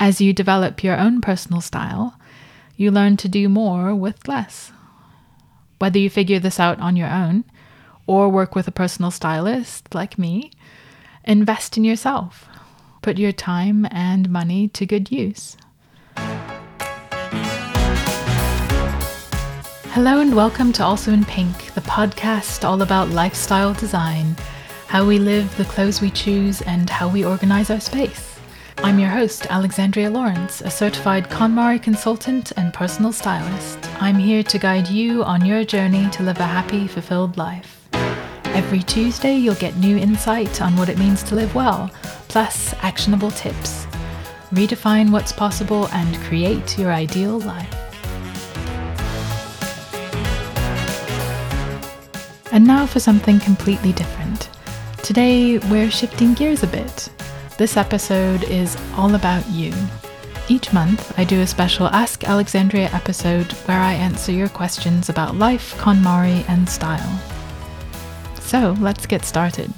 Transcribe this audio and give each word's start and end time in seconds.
As 0.00 0.20
you 0.20 0.32
develop 0.32 0.84
your 0.84 0.96
own 0.96 1.20
personal 1.20 1.60
style, 1.60 2.16
you 2.76 2.92
learn 2.92 3.16
to 3.16 3.28
do 3.28 3.48
more 3.48 3.92
with 3.96 4.28
less. 4.28 4.70
Whether 5.80 5.98
you 5.98 6.08
figure 6.08 6.38
this 6.38 6.60
out 6.60 6.78
on 6.78 6.94
your 6.94 7.08
own 7.08 7.42
or 8.06 8.28
work 8.28 8.54
with 8.54 8.68
a 8.68 8.72
personal 8.72 9.10
stylist 9.10 9.92
like 9.96 10.16
me, 10.16 10.52
invest 11.24 11.76
in 11.76 11.82
yourself. 11.82 12.46
Put 13.02 13.18
your 13.18 13.32
time 13.32 13.88
and 13.90 14.30
money 14.30 14.68
to 14.68 14.86
good 14.86 15.10
use. 15.10 15.56
Hello 19.90 20.20
and 20.20 20.36
welcome 20.36 20.72
to 20.74 20.84
Also 20.84 21.12
in 21.12 21.24
Pink, 21.24 21.74
the 21.74 21.80
podcast 21.80 22.62
all 22.62 22.82
about 22.82 23.08
lifestyle 23.08 23.74
design, 23.74 24.36
how 24.86 25.04
we 25.04 25.18
live, 25.18 25.56
the 25.56 25.64
clothes 25.64 26.00
we 26.00 26.10
choose, 26.10 26.62
and 26.62 26.88
how 26.88 27.08
we 27.08 27.24
organize 27.24 27.68
our 27.68 27.80
space. 27.80 28.27
I'm 28.80 29.00
your 29.00 29.10
host, 29.10 29.46
Alexandria 29.50 30.08
Lawrence, 30.08 30.60
a 30.60 30.70
certified 30.70 31.28
KonMari 31.28 31.82
consultant 31.82 32.52
and 32.56 32.72
personal 32.72 33.12
stylist. 33.12 33.78
I'm 34.00 34.14
here 34.14 34.44
to 34.44 34.58
guide 34.58 34.88
you 34.88 35.24
on 35.24 35.44
your 35.44 35.64
journey 35.64 36.08
to 36.10 36.22
live 36.22 36.38
a 36.38 36.44
happy, 36.44 36.86
fulfilled 36.86 37.36
life. 37.36 37.88
Every 38.44 38.78
Tuesday, 38.78 39.34
you'll 39.34 39.56
get 39.56 39.76
new 39.78 39.96
insight 39.96 40.62
on 40.62 40.76
what 40.76 40.88
it 40.88 40.96
means 40.96 41.24
to 41.24 41.34
live 41.34 41.56
well, 41.56 41.90
plus 42.28 42.72
actionable 42.74 43.32
tips. 43.32 43.84
Redefine 44.52 45.10
what's 45.10 45.32
possible 45.32 45.88
and 45.88 46.16
create 46.20 46.78
your 46.78 46.92
ideal 46.92 47.40
life. 47.40 47.74
And 52.52 52.64
now 52.64 52.86
for 52.86 53.00
something 53.00 53.40
completely 53.40 53.92
different. 53.92 54.48
Today, 55.02 55.58
we're 55.58 55.90
shifting 55.90 56.34
gears 56.34 56.62
a 56.62 56.68
bit. 56.68 57.08
This 57.58 57.76
episode 57.76 58.44
is 58.44 58.76
all 58.94 59.16
about 59.16 59.44
you. 59.50 59.74
Each 60.48 60.72
month, 60.72 61.18
I 61.18 61.24
do 61.24 61.40
a 61.40 61.46
special 61.48 61.88
Ask 61.88 62.22
Alexandria 62.22 62.88
episode 62.92 63.50
where 63.66 63.80
I 63.80 63.94
answer 63.94 64.30
your 64.30 64.48
questions 64.48 65.08
about 65.08 65.34
life, 65.34 65.74
KonMari, 65.74 66.48
and 66.48 66.68
style. 66.68 67.20
So 68.34 68.76
let's 68.78 69.06
get 69.06 69.24
started. 69.24 69.74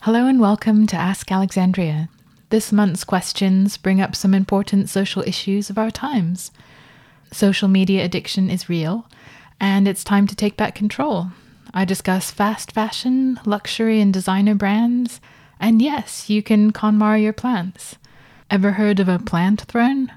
Hello 0.00 0.26
and 0.26 0.40
welcome 0.40 0.88
to 0.88 0.96
Ask 0.96 1.30
Alexandria. 1.30 2.08
This 2.50 2.72
month's 2.72 3.04
questions 3.04 3.76
bring 3.76 4.00
up 4.00 4.16
some 4.16 4.34
important 4.34 4.88
social 4.88 5.22
issues 5.22 5.70
of 5.70 5.78
our 5.78 5.92
times. 5.92 6.50
Social 7.30 7.68
media 7.68 8.04
addiction 8.04 8.50
is 8.50 8.68
real, 8.68 9.06
and 9.60 9.86
it's 9.86 10.02
time 10.02 10.26
to 10.26 10.34
take 10.34 10.56
back 10.56 10.74
control. 10.74 11.28
I 11.72 11.84
discuss 11.84 12.32
fast 12.32 12.72
fashion, 12.72 13.38
luxury, 13.46 14.00
and 14.00 14.12
designer 14.12 14.56
brands, 14.56 15.20
and 15.60 15.80
yes, 15.80 16.28
you 16.28 16.42
can 16.42 16.72
KonMari 16.72 17.22
your 17.22 17.32
plants. 17.32 17.96
Ever 18.50 18.72
heard 18.72 19.00
of 19.00 19.08
a 19.08 19.18
plant 19.18 19.62
throne? 19.62 20.12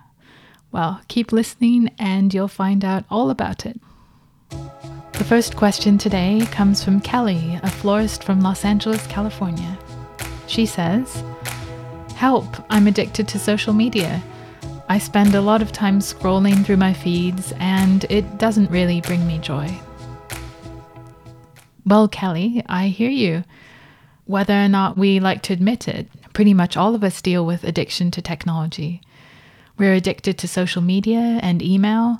Well, 0.71 1.01
keep 1.07 1.31
listening 1.31 1.91
and 1.97 2.33
you'll 2.33 2.47
find 2.47 2.83
out 2.83 3.05
all 3.09 3.29
about 3.29 3.65
it. 3.65 3.79
The 4.49 5.23
first 5.23 5.55
question 5.55 5.97
today 5.97 6.45
comes 6.51 6.83
from 6.83 7.01
Kelly, 7.01 7.59
a 7.63 7.71
florist 7.71 8.23
from 8.23 8.41
Los 8.41 8.63
Angeles, 8.63 9.07
California. 9.07 9.77
She 10.45 10.65
says, 10.65 11.23
Help, 12.15 12.47
I'm 12.69 12.87
addicted 12.87 13.27
to 13.29 13.39
social 13.39 13.73
media. 13.73 14.21
I 14.89 14.99
spend 14.99 15.35
a 15.35 15.41
lot 15.41 15.61
of 15.61 15.71
time 15.71 15.99
scrolling 15.99 16.65
through 16.65 16.77
my 16.77 16.93
feeds, 16.93 17.53
and 17.57 18.05
it 18.09 18.37
doesn't 18.37 18.71
really 18.71 19.01
bring 19.01 19.27
me 19.27 19.39
joy. 19.39 19.69
Well, 21.85 22.07
Kelly, 22.07 22.63
I 22.67 22.87
hear 22.87 23.09
you. 23.09 23.43
Whether 24.27 24.53
or 24.53 24.67
not 24.67 24.97
we 24.97 25.19
like 25.19 25.41
to 25.43 25.53
admit 25.53 25.87
it, 25.87 26.07
pretty 26.33 26.53
much 26.53 26.75
all 26.77 26.93
of 26.93 27.03
us 27.03 27.21
deal 27.21 27.45
with 27.45 27.63
addiction 27.63 28.11
to 28.11 28.21
technology. 28.21 29.01
We're 29.77 29.93
addicted 29.93 30.37
to 30.37 30.47
social 30.47 30.81
media 30.81 31.39
and 31.41 31.61
email, 31.61 32.17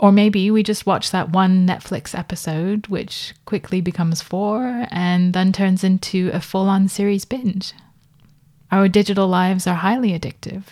or 0.00 0.12
maybe 0.12 0.50
we 0.50 0.62
just 0.62 0.86
watch 0.86 1.10
that 1.10 1.30
one 1.30 1.66
Netflix 1.66 2.18
episode, 2.18 2.86
which 2.86 3.34
quickly 3.44 3.82
becomes 3.82 4.22
four 4.22 4.86
and 4.90 5.34
then 5.34 5.52
turns 5.52 5.84
into 5.84 6.30
a 6.32 6.40
full 6.40 6.68
on 6.68 6.88
series 6.88 7.26
binge. 7.26 7.74
Our 8.70 8.88
digital 8.88 9.28
lives 9.28 9.66
are 9.66 9.76
highly 9.76 10.18
addictive, 10.18 10.64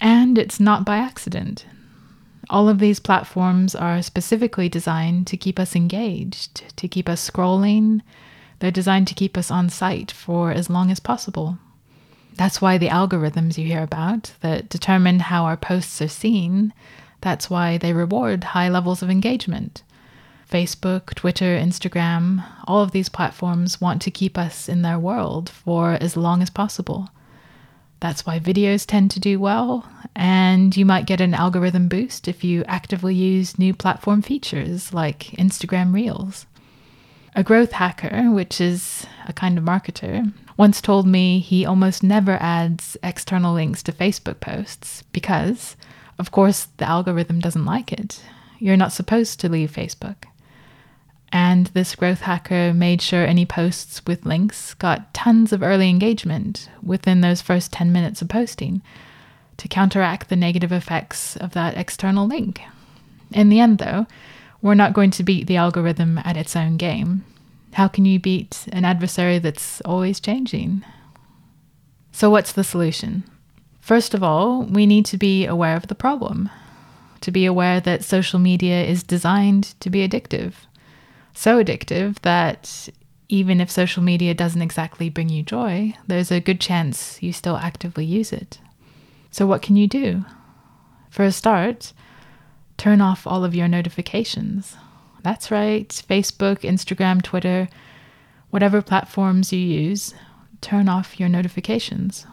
and 0.00 0.36
it's 0.36 0.58
not 0.58 0.84
by 0.84 0.96
accident. 0.96 1.64
All 2.50 2.68
of 2.68 2.80
these 2.80 2.98
platforms 2.98 3.74
are 3.76 4.02
specifically 4.02 4.68
designed 4.68 5.28
to 5.28 5.36
keep 5.36 5.60
us 5.60 5.76
engaged, 5.76 6.76
to 6.76 6.88
keep 6.88 7.08
us 7.08 7.30
scrolling. 7.30 8.00
They're 8.64 8.70
designed 8.70 9.08
to 9.08 9.14
keep 9.14 9.36
us 9.36 9.50
on 9.50 9.68
site 9.68 10.10
for 10.10 10.50
as 10.50 10.70
long 10.70 10.90
as 10.90 10.98
possible. 10.98 11.58
That's 12.36 12.62
why 12.62 12.78
the 12.78 12.88
algorithms 12.88 13.58
you 13.58 13.66
hear 13.66 13.82
about 13.82 14.32
that 14.40 14.70
determine 14.70 15.20
how 15.20 15.44
our 15.44 15.58
posts 15.58 16.00
are 16.00 16.08
seen, 16.08 16.72
that's 17.20 17.50
why 17.50 17.76
they 17.76 17.92
reward 17.92 18.42
high 18.42 18.70
levels 18.70 19.02
of 19.02 19.10
engagement. 19.10 19.82
Facebook, 20.50 21.12
Twitter, 21.12 21.58
Instagram, 21.58 22.42
all 22.66 22.80
of 22.80 22.92
these 22.92 23.10
platforms 23.10 23.82
want 23.82 24.00
to 24.00 24.10
keep 24.10 24.38
us 24.38 24.66
in 24.66 24.80
their 24.80 24.98
world 24.98 25.50
for 25.50 25.98
as 26.00 26.16
long 26.16 26.40
as 26.40 26.48
possible. 26.48 27.10
That's 28.00 28.24
why 28.24 28.38
videos 28.38 28.86
tend 28.86 29.10
to 29.10 29.20
do 29.20 29.38
well, 29.38 29.86
and 30.16 30.74
you 30.74 30.86
might 30.86 31.04
get 31.04 31.20
an 31.20 31.34
algorithm 31.34 31.88
boost 31.88 32.28
if 32.28 32.42
you 32.42 32.64
actively 32.64 33.14
use 33.14 33.58
new 33.58 33.74
platform 33.74 34.22
features 34.22 34.94
like 34.94 35.34
Instagram 35.36 35.92
Reels. 35.92 36.46
A 37.36 37.42
growth 37.42 37.72
hacker, 37.72 38.30
which 38.30 38.60
is 38.60 39.06
a 39.26 39.32
kind 39.32 39.58
of 39.58 39.64
marketer, 39.64 40.32
once 40.56 40.80
told 40.80 41.06
me 41.06 41.40
he 41.40 41.66
almost 41.66 42.02
never 42.02 42.38
adds 42.40 42.96
external 43.02 43.54
links 43.54 43.82
to 43.82 43.92
Facebook 43.92 44.38
posts 44.38 45.02
because, 45.12 45.76
of 46.16 46.30
course, 46.30 46.68
the 46.76 46.88
algorithm 46.88 47.40
doesn't 47.40 47.64
like 47.64 47.92
it. 47.92 48.22
You're 48.60 48.76
not 48.76 48.92
supposed 48.92 49.40
to 49.40 49.48
leave 49.48 49.72
Facebook. 49.72 50.26
And 51.32 51.66
this 51.68 51.96
growth 51.96 52.20
hacker 52.20 52.72
made 52.72 53.02
sure 53.02 53.26
any 53.26 53.44
posts 53.44 54.00
with 54.06 54.24
links 54.24 54.72
got 54.74 55.12
tons 55.12 55.52
of 55.52 55.64
early 55.64 55.90
engagement 55.90 56.70
within 56.80 57.20
those 57.20 57.42
first 57.42 57.72
10 57.72 57.90
minutes 57.90 58.22
of 58.22 58.28
posting 58.28 58.80
to 59.56 59.66
counteract 59.66 60.28
the 60.28 60.36
negative 60.36 60.70
effects 60.70 61.36
of 61.36 61.50
that 61.54 61.76
external 61.76 62.28
link. 62.28 62.60
In 63.32 63.48
the 63.48 63.58
end, 63.58 63.78
though, 63.78 64.06
we're 64.64 64.74
not 64.74 64.94
going 64.94 65.12
to 65.12 65.22
beat 65.22 65.46
the 65.46 65.56
algorithm 65.56 66.18
at 66.24 66.36
its 66.36 66.56
own 66.56 66.76
game. 66.76 67.24
How 67.74 67.86
can 67.86 68.04
you 68.04 68.18
beat 68.18 68.66
an 68.72 68.84
adversary 68.84 69.38
that's 69.38 69.80
always 69.82 70.18
changing? 70.18 70.84
So, 72.10 72.30
what's 72.30 72.52
the 72.52 72.64
solution? 72.64 73.22
First 73.80 74.14
of 74.14 74.24
all, 74.24 74.64
we 74.64 74.86
need 74.86 75.06
to 75.06 75.16
be 75.16 75.46
aware 75.46 75.76
of 75.76 75.86
the 75.86 75.94
problem, 75.94 76.50
to 77.20 77.30
be 77.30 77.46
aware 77.46 77.80
that 77.80 78.02
social 78.02 78.40
media 78.40 78.82
is 78.82 79.04
designed 79.04 79.78
to 79.78 79.90
be 79.90 80.06
addictive 80.08 80.54
so 81.34 81.62
addictive 81.62 82.20
that 82.20 82.88
even 83.28 83.60
if 83.60 83.70
social 83.70 84.02
media 84.02 84.32
doesn't 84.34 84.62
exactly 84.62 85.10
bring 85.10 85.28
you 85.28 85.42
joy, 85.42 85.94
there's 86.06 86.30
a 86.30 86.40
good 86.40 86.60
chance 86.60 87.20
you 87.22 87.32
still 87.32 87.56
actively 87.56 88.04
use 88.04 88.32
it. 88.32 88.58
So, 89.30 89.46
what 89.46 89.62
can 89.62 89.74
you 89.74 89.88
do? 89.88 90.24
For 91.10 91.24
a 91.24 91.32
start, 91.32 91.92
turn 92.84 93.00
off 93.00 93.26
all 93.26 93.46
of 93.46 93.54
your 93.54 93.66
notifications. 93.66 94.76
That's 95.22 95.50
right, 95.50 95.88
Facebook, 95.88 96.58
Instagram, 96.60 97.22
Twitter, 97.22 97.66
whatever 98.50 98.82
platforms 98.82 99.54
you 99.54 99.58
use, 99.58 100.12
turn 100.60 100.86
off 100.86 101.18
your 101.18 101.30
notifications. 101.30 102.26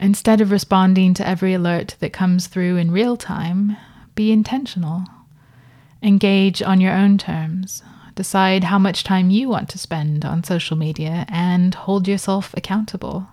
Instead 0.00 0.40
of 0.40 0.50
responding 0.50 1.14
to 1.14 1.28
every 1.28 1.54
alert 1.54 1.94
that 2.00 2.12
comes 2.12 2.48
through 2.48 2.76
in 2.76 2.90
real 2.90 3.16
time, 3.16 3.76
be 4.16 4.32
intentional. 4.32 5.04
Engage 6.02 6.60
on 6.60 6.80
your 6.80 6.92
own 6.92 7.16
terms. 7.16 7.84
Decide 8.16 8.64
how 8.64 8.80
much 8.80 9.04
time 9.04 9.30
you 9.30 9.48
want 9.48 9.68
to 9.68 9.78
spend 9.78 10.24
on 10.24 10.42
social 10.42 10.76
media 10.76 11.24
and 11.28 11.72
hold 11.72 12.08
yourself 12.08 12.52
accountable. 12.56 13.28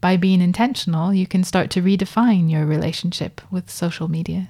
By 0.00 0.16
being 0.16 0.40
intentional, 0.40 1.12
you 1.12 1.26
can 1.26 1.42
start 1.42 1.70
to 1.70 1.82
redefine 1.82 2.48
your 2.48 2.64
relationship 2.64 3.40
with 3.50 3.68
social 3.68 4.06
media. 4.06 4.46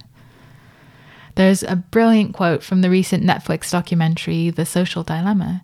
There's 1.37 1.63
a 1.63 1.77
brilliant 1.77 2.33
quote 2.33 2.63
from 2.63 2.81
the 2.81 2.89
recent 2.89 3.23
Netflix 3.23 3.71
documentary, 3.71 4.49
The 4.49 4.65
Social 4.65 5.03
Dilemma. 5.03 5.63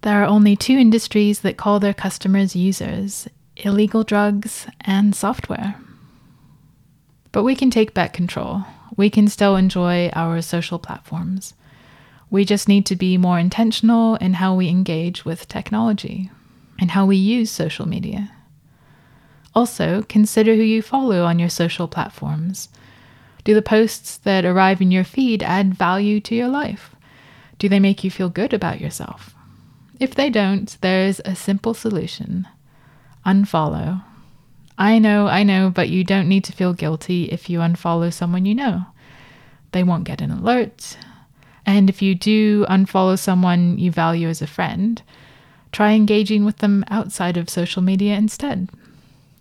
There 0.00 0.20
are 0.20 0.26
only 0.26 0.56
two 0.56 0.76
industries 0.76 1.40
that 1.40 1.56
call 1.56 1.78
their 1.78 1.94
customers 1.94 2.56
users 2.56 3.28
illegal 3.56 4.02
drugs 4.02 4.66
and 4.80 5.14
software. 5.14 5.76
But 7.30 7.44
we 7.44 7.54
can 7.54 7.70
take 7.70 7.94
back 7.94 8.12
control 8.12 8.64
we 8.96 9.10
can 9.10 9.28
still 9.28 9.56
enjoy 9.56 10.10
our 10.10 10.40
social 10.42 10.78
platforms. 10.78 11.54
We 12.30 12.44
just 12.44 12.68
need 12.68 12.86
to 12.86 12.96
be 12.96 13.18
more 13.18 13.38
intentional 13.38 14.16
in 14.16 14.34
how 14.34 14.54
we 14.54 14.68
engage 14.68 15.24
with 15.24 15.48
technology 15.48 16.30
and 16.78 16.90
how 16.90 17.06
we 17.06 17.16
use 17.16 17.50
social 17.50 17.86
media. 17.86 18.30
Also, 19.54 20.02
consider 20.08 20.54
who 20.54 20.62
you 20.62 20.82
follow 20.82 21.24
on 21.24 21.38
your 21.38 21.50
social 21.50 21.86
platforms. 21.86 22.68
Do 23.44 23.54
the 23.54 23.62
posts 23.62 24.18
that 24.18 24.44
arrive 24.44 24.80
in 24.80 24.90
your 24.90 25.04
feed 25.04 25.42
add 25.42 25.74
value 25.74 26.20
to 26.20 26.34
your 26.34 26.48
life? 26.48 26.94
Do 27.58 27.68
they 27.68 27.80
make 27.80 28.04
you 28.04 28.10
feel 28.10 28.28
good 28.28 28.52
about 28.52 28.80
yourself? 28.80 29.34
If 29.98 30.14
they 30.14 30.30
don't, 30.30 30.76
there's 30.80 31.20
a 31.24 31.34
simple 31.34 31.74
solution 31.74 32.48
unfollow. 33.24 34.02
I 34.78 34.98
know, 34.98 35.28
I 35.28 35.42
know, 35.42 35.70
but 35.70 35.88
you 35.88 36.02
don't 36.02 36.28
need 36.28 36.44
to 36.44 36.52
feel 36.52 36.72
guilty 36.72 37.24
if 37.26 37.48
you 37.48 37.60
unfollow 37.60 38.12
someone 38.12 38.44
you 38.44 38.54
know. 38.54 38.86
They 39.72 39.84
won't 39.84 40.04
get 40.04 40.20
an 40.20 40.30
alert. 40.30 40.96
And 41.64 41.88
if 41.88 42.02
you 42.02 42.14
do 42.14 42.66
unfollow 42.66 43.18
someone 43.18 43.78
you 43.78 43.90
value 43.90 44.28
as 44.28 44.42
a 44.42 44.46
friend, 44.46 45.00
try 45.70 45.92
engaging 45.92 46.44
with 46.44 46.58
them 46.58 46.84
outside 46.88 47.36
of 47.36 47.48
social 47.48 47.82
media 47.82 48.16
instead. 48.16 48.68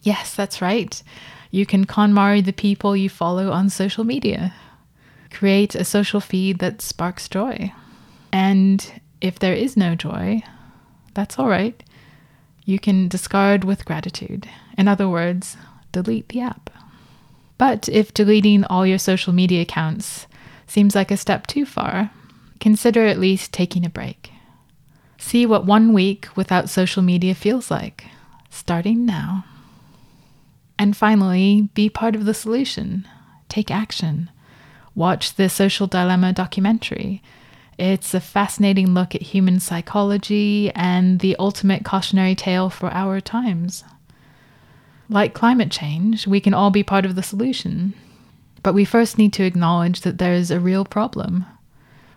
Yes, 0.03 0.35
that's 0.35 0.61
right. 0.61 1.01
You 1.51 1.65
can 1.65 1.85
KonMari 1.85 2.43
the 2.43 2.53
people 2.53 2.95
you 2.95 3.09
follow 3.09 3.51
on 3.51 3.69
social 3.69 4.05
media. 4.05 4.53
Create 5.29 5.75
a 5.75 5.83
social 5.83 6.21
feed 6.21 6.59
that 6.59 6.81
sparks 6.81 7.27
joy. 7.27 7.73
And 8.31 9.01
if 9.19 9.37
there 9.37 9.53
is 9.53 9.75
no 9.75 9.93
joy, 9.95 10.41
that's 11.13 11.37
all 11.37 11.49
right. 11.49 11.83
You 12.63 12.79
can 12.79 13.09
discard 13.09 13.65
with 13.65 13.85
gratitude. 13.85 14.47
In 14.77 14.87
other 14.87 15.09
words, 15.09 15.57
delete 15.91 16.29
the 16.29 16.41
app. 16.41 16.69
But 17.57 17.89
if 17.89 18.13
deleting 18.13 18.63
all 18.63 18.87
your 18.87 18.97
social 18.97 19.33
media 19.33 19.61
accounts 19.61 20.27
seems 20.67 20.95
like 20.95 21.11
a 21.11 21.17
step 21.17 21.47
too 21.47 21.65
far, 21.65 22.11
consider 22.61 23.05
at 23.05 23.19
least 23.19 23.51
taking 23.51 23.85
a 23.85 23.89
break. 23.89 24.31
See 25.17 25.45
what 25.45 25.65
one 25.65 25.91
week 25.93 26.29
without 26.35 26.69
social 26.69 27.03
media 27.03 27.35
feels 27.35 27.69
like, 27.69 28.05
starting 28.49 29.05
now. 29.05 29.45
And 30.81 30.97
finally, 30.97 31.69
be 31.75 31.91
part 31.91 32.15
of 32.15 32.25
the 32.25 32.33
solution. 32.33 33.07
Take 33.49 33.69
action. 33.69 34.31
Watch 34.95 35.35
the 35.35 35.47
Social 35.47 35.85
Dilemma 35.85 36.33
documentary. 36.33 37.21
It's 37.77 38.15
a 38.15 38.19
fascinating 38.19 38.95
look 38.95 39.13
at 39.13 39.21
human 39.21 39.59
psychology 39.59 40.71
and 40.73 41.19
the 41.19 41.35
ultimate 41.37 41.85
cautionary 41.85 42.33
tale 42.33 42.71
for 42.71 42.89
our 42.89 43.21
times. 43.21 43.83
Like 45.07 45.35
climate 45.35 45.69
change, 45.69 46.25
we 46.25 46.39
can 46.39 46.55
all 46.55 46.71
be 46.71 46.81
part 46.81 47.05
of 47.05 47.13
the 47.13 47.21
solution. 47.21 47.93
But 48.63 48.73
we 48.73 48.83
first 48.83 49.19
need 49.19 49.33
to 49.33 49.43
acknowledge 49.43 50.01
that 50.01 50.17
there 50.17 50.33
is 50.33 50.49
a 50.49 50.59
real 50.59 50.83
problem. 50.83 51.45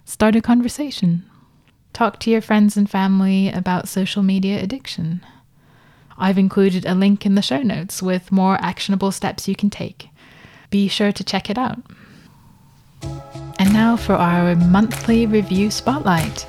Start 0.06 0.36
a 0.36 0.40
conversation. 0.40 1.26
Talk 1.92 2.18
to 2.20 2.30
your 2.30 2.40
friends 2.40 2.78
and 2.78 2.88
family 2.88 3.50
about 3.50 3.88
social 3.88 4.22
media 4.22 4.62
addiction. 4.62 5.20
I've 6.18 6.38
included 6.38 6.86
a 6.86 6.94
link 6.94 7.26
in 7.26 7.34
the 7.34 7.42
show 7.42 7.62
notes 7.62 8.02
with 8.02 8.32
more 8.32 8.56
actionable 8.60 9.12
steps 9.12 9.48
you 9.48 9.56
can 9.56 9.70
take. 9.70 10.08
Be 10.70 10.88
sure 10.88 11.12
to 11.12 11.24
check 11.24 11.50
it 11.50 11.58
out. 11.58 11.78
And 13.58 13.72
now 13.72 13.96
for 13.96 14.14
our 14.14 14.56
monthly 14.56 15.26
review 15.26 15.70
spotlight. 15.70 16.46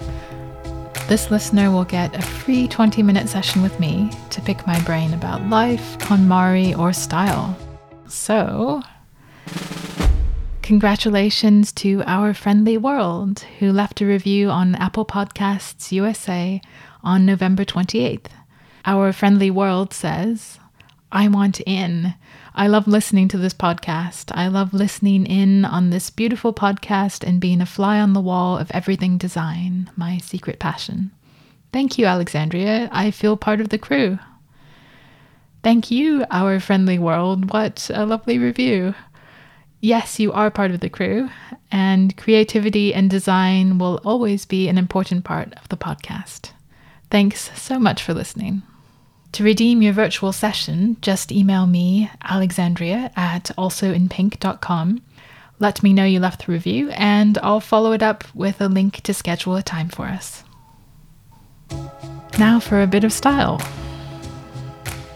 This 1.07 1.29
listener 1.29 1.69
will 1.69 1.85
get 1.85 2.15
a 2.15 2.21
free 2.21 2.67
20 2.67 3.03
minute 3.03 3.29
session 3.29 3.61
with 3.61 3.79
me 3.79 4.11
to 4.31 4.41
pick 4.41 4.65
my 4.65 4.79
brain 4.81 5.13
about 5.13 5.47
life, 5.49 5.97
KonMari, 5.99 6.75
or 6.77 6.93
style. 6.93 7.55
So, 8.07 8.81
congratulations 10.63 11.71
to 11.73 12.01
our 12.07 12.33
friendly 12.33 12.77
world 12.77 13.41
who 13.59 13.71
left 13.71 14.01
a 14.01 14.05
review 14.07 14.49
on 14.49 14.73
Apple 14.75 15.05
Podcasts 15.05 15.91
USA 15.91 16.59
on 17.03 17.23
November 17.23 17.63
28th. 17.65 18.25
Our 18.87 19.11
friendly 19.13 19.49
world 19.49 19.93
says, 19.95 20.59
I 21.11 21.27
want 21.27 21.59
in. 21.61 22.13
I 22.53 22.67
love 22.67 22.87
listening 22.87 23.27
to 23.29 23.37
this 23.37 23.53
podcast. 23.53 24.31
I 24.35 24.47
love 24.47 24.75
listening 24.75 25.25
in 25.25 25.65
on 25.65 25.89
this 25.89 26.11
beautiful 26.11 26.53
podcast 26.53 27.27
and 27.27 27.41
being 27.41 27.61
a 27.61 27.65
fly 27.65 27.99
on 27.99 28.13
the 28.13 28.21
wall 28.21 28.59
of 28.59 28.69
everything 28.69 29.17
design, 29.17 29.89
my 29.95 30.19
secret 30.19 30.59
passion. 30.59 31.09
Thank 31.73 31.97
you, 31.97 32.05
Alexandria. 32.05 32.87
I 32.91 33.09
feel 33.09 33.37
part 33.37 33.59
of 33.59 33.69
the 33.69 33.79
crew. 33.79 34.19
Thank 35.63 35.89
you, 35.89 36.23
our 36.29 36.59
friendly 36.59 36.99
world. 36.99 37.51
What 37.51 37.89
a 37.91 38.05
lovely 38.05 38.37
review. 38.37 38.93
Yes, 39.81 40.19
you 40.19 40.31
are 40.31 40.51
part 40.51 40.69
of 40.69 40.79
the 40.81 40.91
crew, 40.91 41.29
and 41.71 42.15
creativity 42.17 42.93
and 42.93 43.09
design 43.09 43.79
will 43.79 43.99
always 44.05 44.45
be 44.45 44.67
an 44.67 44.77
important 44.77 45.23
part 45.23 45.53
of 45.53 45.69
the 45.69 45.77
podcast. 45.77 46.51
Thanks 47.09 47.49
so 47.59 47.79
much 47.79 48.03
for 48.03 48.13
listening. 48.13 48.61
To 49.35 49.43
redeem 49.43 49.81
your 49.81 49.91
virtual 49.91 50.31
session, 50.31 50.95
just 51.01 51.29
email 51.29 51.67
me, 51.67 52.09
alexandria 52.23 53.11
at 53.17 53.51
alsoinpink.com. 53.57 55.01
Let 55.59 55.83
me 55.83 55.91
know 55.91 56.05
you 56.05 56.21
left 56.21 56.45
the 56.45 56.53
review, 56.53 56.89
and 56.91 57.37
I'll 57.39 57.59
follow 57.59 57.91
it 57.91 58.01
up 58.01 58.23
with 58.33 58.61
a 58.61 58.69
link 58.69 59.01
to 59.01 59.13
schedule 59.13 59.57
a 59.57 59.61
time 59.61 59.89
for 59.89 60.05
us. 60.05 60.45
Now 62.39 62.61
for 62.61 62.81
a 62.81 62.87
bit 62.87 63.03
of 63.03 63.11
style. 63.11 63.61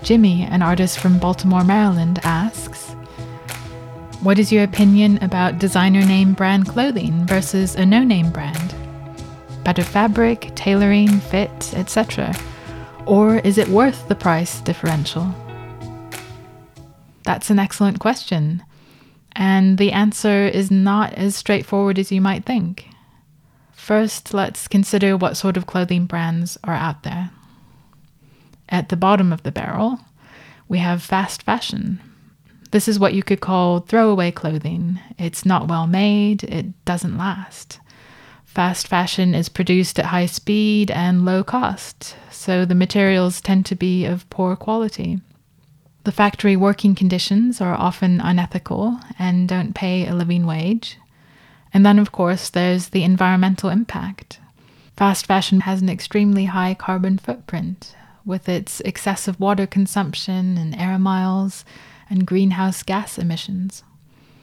Jimmy, 0.04 0.44
an 0.44 0.62
artist 0.62 1.00
from 1.00 1.18
Baltimore, 1.18 1.64
Maryland, 1.64 2.20
asks 2.24 2.90
What 4.22 4.38
is 4.38 4.52
your 4.52 4.66
opinion 4.66 5.18
about 5.24 5.60
designer 5.60 6.06
name 6.06 6.34
brand 6.34 6.68
clothing 6.68 7.26
versus 7.26 7.76
a 7.76 7.86
no 7.86 8.04
name 8.04 8.32
brand? 8.32 8.76
Better 9.64 9.84
fabric, 9.84 10.52
tailoring, 10.56 11.22
fit, 11.22 11.74
etc. 11.74 12.36
Or 13.06 13.38
is 13.38 13.58
it 13.58 13.68
worth 13.68 14.08
the 14.08 14.16
price 14.16 14.62
differential? 14.62 15.34
That's 17.24 17.50
an 17.50 17.60
excellent 17.60 18.00
question. 18.00 18.64
And 19.34 19.78
the 19.78 19.92
answer 19.92 20.48
is 20.48 20.72
not 20.72 21.14
as 21.14 21.36
straightforward 21.36 22.00
as 22.00 22.12
you 22.12 22.22
might 22.22 22.46
think. 22.46 22.88
First, 23.72 24.34
let's 24.34 24.68
consider 24.68 25.18
what 25.18 25.38
sort 25.38 25.58
of 25.58 25.66
clothing 25.66 26.06
brands 26.06 26.58
are 26.64 26.74
out 26.74 27.04
there. 27.04 27.32
At 28.68 28.90
the 28.90 28.98
bottom 28.98 29.34
of 29.34 29.44
the 29.44 29.52
barrel, 29.52 30.00
we 30.68 30.78
have 30.78 31.02
fast 31.02 31.42
fashion. 31.42 32.00
This 32.72 32.88
is 32.88 33.00
what 33.00 33.16
you 33.16 33.24
could 33.24 33.42
call 33.42 33.80
throwaway 33.80 34.30
clothing. 34.30 35.00
It's 35.18 35.46
not 35.46 35.68
well 35.68 35.88
made, 35.88 36.44
it 36.44 36.86
doesn't 36.86 37.18
last. 37.18 37.80
Fast 38.60 38.90
fashion 38.90 39.34
is 39.34 39.48
produced 39.48 39.98
at 40.00 40.08
high 40.08 40.26
speed 40.26 40.92
and 40.92 41.24
low 41.24 41.46
cost, 41.46 42.18
so 42.30 42.66
the 42.66 42.76
materials 42.76 43.40
tend 43.40 43.66
to 43.68 43.74
be 43.74 44.04
of 44.04 44.30
poor 44.30 44.58
quality. 44.58 45.22
The 46.04 46.12
factory 46.12 46.58
working 46.58 46.94
conditions 46.94 47.62
are 47.62 47.74
often 47.74 48.20
unethical 48.20 49.00
and 49.18 49.48
don't 49.48 49.74
pay 49.74 50.06
a 50.06 50.14
living 50.14 50.46
wage. 50.46 50.98
And 51.74 51.86
then, 51.86 52.00
of 52.00 52.12
course, 52.12 52.50
there's 52.50 52.90
the 52.90 53.06
environmental 53.06 53.70
impact. 53.70 54.42
Fast 54.98 55.26
fashion 55.26 55.62
has 55.62 55.82
an 55.82 55.88
extremely 55.88 56.44
high 56.44 56.74
carbon 56.74 57.18
footprint, 57.18 57.96
with 58.26 58.50
its 58.50 58.82
excessive 58.82 59.40
water 59.40 59.68
consumption 59.68 60.58
and 60.58 60.76
air 60.76 61.00
miles 61.00 61.64
and 62.10 62.28
greenhouse 62.28 62.84
gas 62.84 63.18
emissions. 63.18 63.84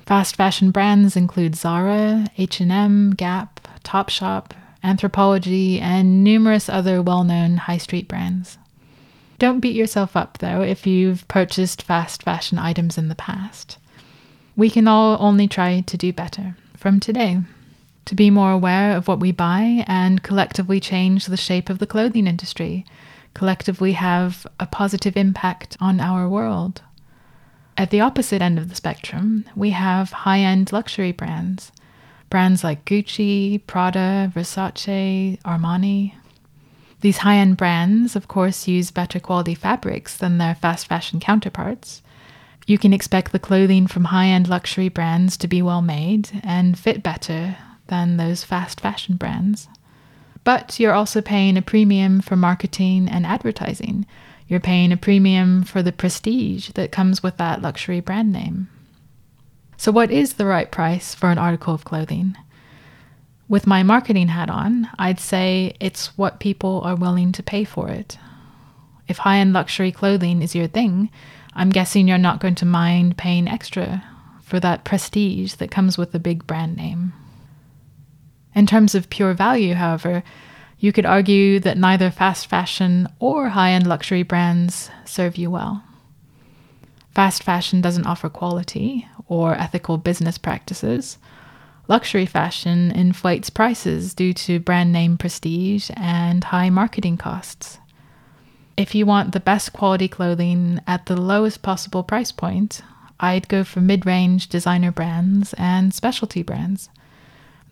Fast 0.06 0.36
fashion 0.36 0.70
brands 0.70 1.16
include 1.16 1.54
Zara, 1.54 2.28
H&M, 2.38 3.10
Gap, 3.10 3.65
Topshop, 3.86 4.50
Anthropologie, 4.82 5.80
and 5.80 6.22
numerous 6.24 6.68
other 6.68 7.00
well-known 7.00 7.56
high 7.56 7.78
street 7.78 8.08
brands. 8.08 8.58
Don't 9.38 9.60
beat 9.60 9.76
yourself 9.76 10.16
up 10.16 10.38
though 10.38 10.62
if 10.62 10.86
you've 10.86 11.26
purchased 11.28 11.82
fast 11.82 12.22
fashion 12.22 12.58
items 12.58 12.98
in 12.98 13.08
the 13.08 13.14
past. 13.14 13.78
We 14.56 14.70
can 14.70 14.88
all 14.88 15.16
only 15.20 15.46
try 15.46 15.82
to 15.82 15.96
do 15.96 16.12
better 16.12 16.56
from 16.76 17.00
today, 17.00 17.40
to 18.06 18.14
be 18.14 18.30
more 18.30 18.52
aware 18.52 18.96
of 18.96 19.06
what 19.06 19.20
we 19.20 19.32
buy 19.32 19.84
and 19.86 20.22
collectively 20.22 20.80
change 20.80 21.26
the 21.26 21.36
shape 21.36 21.68
of 21.68 21.78
the 21.78 21.86
clothing 21.86 22.26
industry, 22.26 22.84
collectively 23.34 23.92
have 23.92 24.46
a 24.58 24.66
positive 24.66 25.16
impact 25.16 25.76
on 25.80 26.00
our 26.00 26.28
world. 26.28 26.82
At 27.76 27.90
the 27.90 28.00
opposite 28.00 28.40
end 28.40 28.58
of 28.58 28.68
the 28.70 28.74
spectrum, 28.74 29.44
we 29.54 29.70
have 29.70 30.10
high 30.10 30.40
end 30.40 30.72
luxury 30.72 31.12
brands. 31.12 31.70
Brands 32.30 32.64
like 32.64 32.84
Gucci, 32.84 33.60
Prada, 33.66 34.32
Versace, 34.34 35.40
Armani. 35.42 36.14
These 37.00 37.18
high 37.18 37.36
end 37.36 37.56
brands, 37.56 38.16
of 38.16 38.28
course, 38.28 38.66
use 38.66 38.90
better 38.90 39.20
quality 39.20 39.54
fabrics 39.54 40.16
than 40.16 40.38
their 40.38 40.54
fast 40.54 40.86
fashion 40.86 41.20
counterparts. 41.20 42.02
You 42.66 42.78
can 42.78 42.92
expect 42.92 43.32
the 43.32 43.38
clothing 43.38 43.86
from 43.86 44.06
high 44.06 44.26
end 44.26 44.48
luxury 44.48 44.88
brands 44.88 45.36
to 45.38 45.46
be 45.48 45.62
well 45.62 45.82
made 45.82 46.40
and 46.42 46.78
fit 46.78 47.02
better 47.02 47.56
than 47.86 48.16
those 48.16 48.42
fast 48.42 48.80
fashion 48.80 49.16
brands. 49.16 49.68
But 50.42 50.80
you're 50.80 50.92
also 50.94 51.20
paying 51.20 51.56
a 51.56 51.62
premium 51.62 52.20
for 52.20 52.36
marketing 52.36 53.08
and 53.08 53.26
advertising, 53.26 54.06
you're 54.48 54.60
paying 54.60 54.92
a 54.92 54.96
premium 54.96 55.64
for 55.64 55.82
the 55.82 55.92
prestige 55.92 56.70
that 56.70 56.92
comes 56.92 57.22
with 57.22 57.36
that 57.36 57.62
luxury 57.62 58.00
brand 58.00 58.32
name. 58.32 58.68
So, 59.76 59.92
what 59.92 60.10
is 60.10 60.34
the 60.34 60.46
right 60.46 60.70
price 60.70 61.14
for 61.14 61.30
an 61.30 61.38
article 61.38 61.74
of 61.74 61.84
clothing? 61.84 62.36
With 63.48 63.66
my 63.66 63.82
marketing 63.82 64.28
hat 64.28 64.50
on, 64.50 64.88
I'd 64.98 65.20
say 65.20 65.76
it's 65.78 66.16
what 66.18 66.40
people 66.40 66.80
are 66.82 66.96
willing 66.96 67.30
to 67.32 67.42
pay 67.42 67.64
for 67.64 67.88
it. 67.88 68.18
If 69.06 69.18
high 69.18 69.38
end 69.38 69.52
luxury 69.52 69.92
clothing 69.92 70.42
is 70.42 70.54
your 70.54 70.66
thing, 70.66 71.10
I'm 71.54 71.70
guessing 71.70 72.08
you're 72.08 72.18
not 72.18 72.40
going 72.40 72.56
to 72.56 72.66
mind 72.66 73.16
paying 73.16 73.48
extra 73.48 74.02
for 74.42 74.58
that 74.60 74.84
prestige 74.84 75.54
that 75.54 75.70
comes 75.70 75.96
with 75.96 76.14
a 76.14 76.18
big 76.18 76.46
brand 76.46 76.76
name. 76.76 77.12
In 78.54 78.66
terms 78.66 78.94
of 78.94 79.10
pure 79.10 79.34
value, 79.34 79.74
however, 79.74 80.22
you 80.78 80.92
could 80.92 81.06
argue 81.06 81.60
that 81.60 81.78
neither 81.78 82.10
fast 82.10 82.46
fashion 82.46 83.08
or 83.18 83.50
high 83.50 83.70
end 83.70 83.86
luxury 83.86 84.22
brands 84.22 84.90
serve 85.04 85.36
you 85.36 85.50
well. 85.50 85.82
Fast 87.14 87.42
fashion 87.42 87.80
doesn't 87.80 88.06
offer 88.06 88.28
quality 88.28 89.08
or 89.28 89.54
ethical 89.54 89.98
business 89.98 90.38
practices. 90.38 91.18
Luxury 91.88 92.26
fashion 92.26 92.90
inflates 92.90 93.50
prices 93.50 94.14
due 94.14 94.32
to 94.34 94.58
brand 94.58 94.92
name 94.92 95.16
prestige 95.16 95.90
and 95.96 96.42
high 96.44 96.70
marketing 96.70 97.16
costs. 97.16 97.78
If 98.76 98.94
you 98.94 99.06
want 99.06 99.32
the 99.32 99.40
best 99.40 99.72
quality 99.72 100.08
clothing 100.08 100.80
at 100.86 101.06
the 101.06 101.18
lowest 101.18 101.62
possible 101.62 102.02
price 102.02 102.32
point, 102.32 102.82
I'd 103.18 103.48
go 103.48 103.64
for 103.64 103.80
mid 103.80 104.04
range 104.04 104.48
designer 104.48 104.90
brands 104.90 105.54
and 105.56 105.94
specialty 105.94 106.42
brands. 106.42 106.90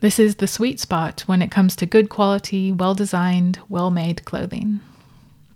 This 0.01 0.19
is 0.19 0.37
the 0.37 0.47
sweet 0.47 0.81
spot 0.81 1.23
when 1.27 1.43
it 1.43 1.51
comes 1.51 1.77
to 1.77 1.87
good 1.87 2.09
quality, 2.09 2.73
well 2.73 2.95
designed, 2.95 3.59
well 3.69 3.91
made 3.91 4.25
clothing. 4.25 4.81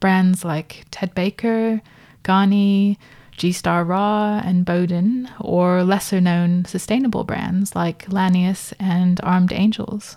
Brands 0.00 0.44
like 0.44 0.84
Ted 0.90 1.14
Baker, 1.14 1.80
Ganni, 2.24 2.96
G 3.38 3.52
Star 3.52 3.84
Raw, 3.84 4.40
and 4.44 4.64
Boden, 4.64 5.30
or 5.40 5.84
lesser 5.84 6.20
known 6.20 6.64
sustainable 6.64 7.24
brands 7.24 7.74
like 7.74 8.06
Lanius 8.06 8.74
and 8.78 9.20
Armed 9.22 9.52
Angels. 9.52 10.16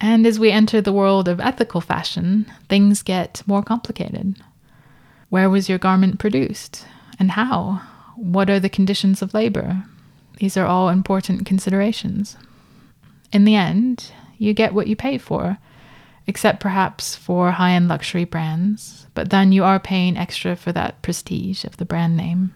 And 0.00 0.26
as 0.26 0.38
we 0.38 0.50
enter 0.50 0.80
the 0.80 0.92
world 0.92 1.26
of 1.28 1.40
ethical 1.40 1.80
fashion, 1.80 2.46
things 2.68 3.02
get 3.02 3.42
more 3.46 3.62
complicated. 3.62 4.36
Where 5.30 5.48
was 5.48 5.68
your 5.68 5.78
garment 5.78 6.18
produced? 6.18 6.84
And 7.18 7.32
how? 7.32 7.80
What 8.16 8.50
are 8.50 8.60
the 8.60 8.68
conditions 8.68 9.22
of 9.22 9.32
labor? 9.32 9.84
These 10.36 10.56
are 10.56 10.66
all 10.66 10.88
important 10.88 11.46
considerations. 11.46 12.36
In 13.32 13.44
the 13.44 13.54
end, 13.54 14.12
you 14.38 14.52
get 14.52 14.74
what 14.74 14.88
you 14.88 14.96
pay 14.96 15.18
for, 15.18 15.56
except 16.26 16.60
perhaps 16.60 17.14
for 17.16 17.52
high 17.52 17.72
end 17.72 17.88
luxury 17.88 18.24
brands, 18.24 19.06
but 19.14 19.30
then 19.30 19.52
you 19.52 19.64
are 19.64 19.80
paying 19.80 20.16
extra 20.16 20.56
for 20.56 20.72
that 20.72 21.02
prestige 21.02 21.64
of 21.64 21.76
the 21.76 21.84
brand 21.84 22.16
name. 22.16 22.54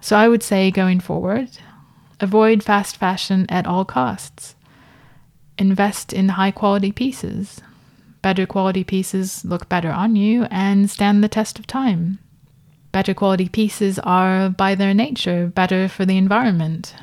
So 0.00 0.16
I 0.16 0.28
would 0.28 0.42
say 0.42 0.70
going 0.70 1.00
forward, 1.00 1.50
avoid 2.20 2.62
fast 2.62 2.96
fashion 2.96 3.46
at 3.48 3.66
all 3.66 3.84
costs 3.84 4.54
invest 5.60 6.12
in 6.12 6.30
high 6.30 6.50
quality 6.50 6.90
pieces. 6.90 7.60
Better 8.22 8.46
quality 8.46 8.82
pieces 8.82 9.44
look 9.44 9.68
better 9.68 9.90
on 9.90 10.16
you 10.16 10.44
and 10.50 10.90
stand 10.90 11.22
the 11.22 11.28
test 11.28 11.58
of 11.58 11.66
time. 11.66 12.18
Better 12.92 13.14
quality 13.14 13.48
pieces 13.48 13.98
are, 14.00 14.48
by 14.48 14.74
their 14.74 14.94
nature, 14.94 15.46
better 15.46 15.86
for 15.88 16.04
the 16.04 16.16
environment. 16.16 16.94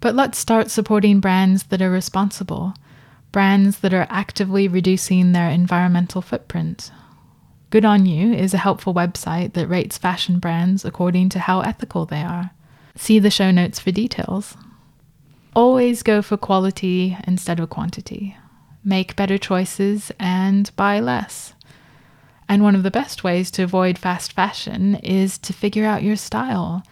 But 0.00 0.14
let's 0.14 0.38
start 0.38 0.70
supporting 0.70 1.20
brands 1.20 1.64
that 1.64 1.82
are 1.82 1.90
responsible, 1.90 2.74
brands 3.32 3.78
that 3.80 3.94
are 3.94 4.06
actively 4.10 4.68
reducing 4.68 5.32
their 5.32 5.48
environmental 5.48 6.22
footprint. 6.22 6.90
Good 7.70 7.84
On 7.84 8.04
You 8.04 8.32
is 8.32 8.52
a 8.52 8.58
helpful 8.58 8.92
website 8.92 9.52
that 9.52 9.68
rates 9.68 9.96
fashion 9.96 10.38
brands 10.40 10.84
according 10.84 11.28
to 11.30 11.38
how 11.38 11.60
ethical 11.60 12.04
they 12.04 12.22
are. 12.22 12.50
See 12.96 13.18
the 13.18 13.30
show 13.30 13.50
notes 13.50 13.78
for 13.78 13.92
details. 13.92 14.56
Always 15.54 16.02
go 16.02 16.22
for 16.22 16.36
quality 16.36 17.16
instead 17.26 17.60
of 17.60 17.70
quantity. 17.70 18.36
Make 18.84 19.16
better 19.16 19.38
choices 19.38 20.10
and 20.18 20.74
buy 20.74 21.00
less. 21.00 21.54
And 22.48 22.64
one 22.64 22.74
of 22.74 22.82
the 22.82 22.90
best 22.90 23.22
ways 23.22 23.50
to 23.52 23.62
avoid 23.62 23.98
fast 23.98 24.32
fashion 24.32 24.96
is 24.96 25.38
to 25.38 25.52
figure 25.52 25.84
out 25.86 26.02
your 26.02 26.16
style. 26.16 26.82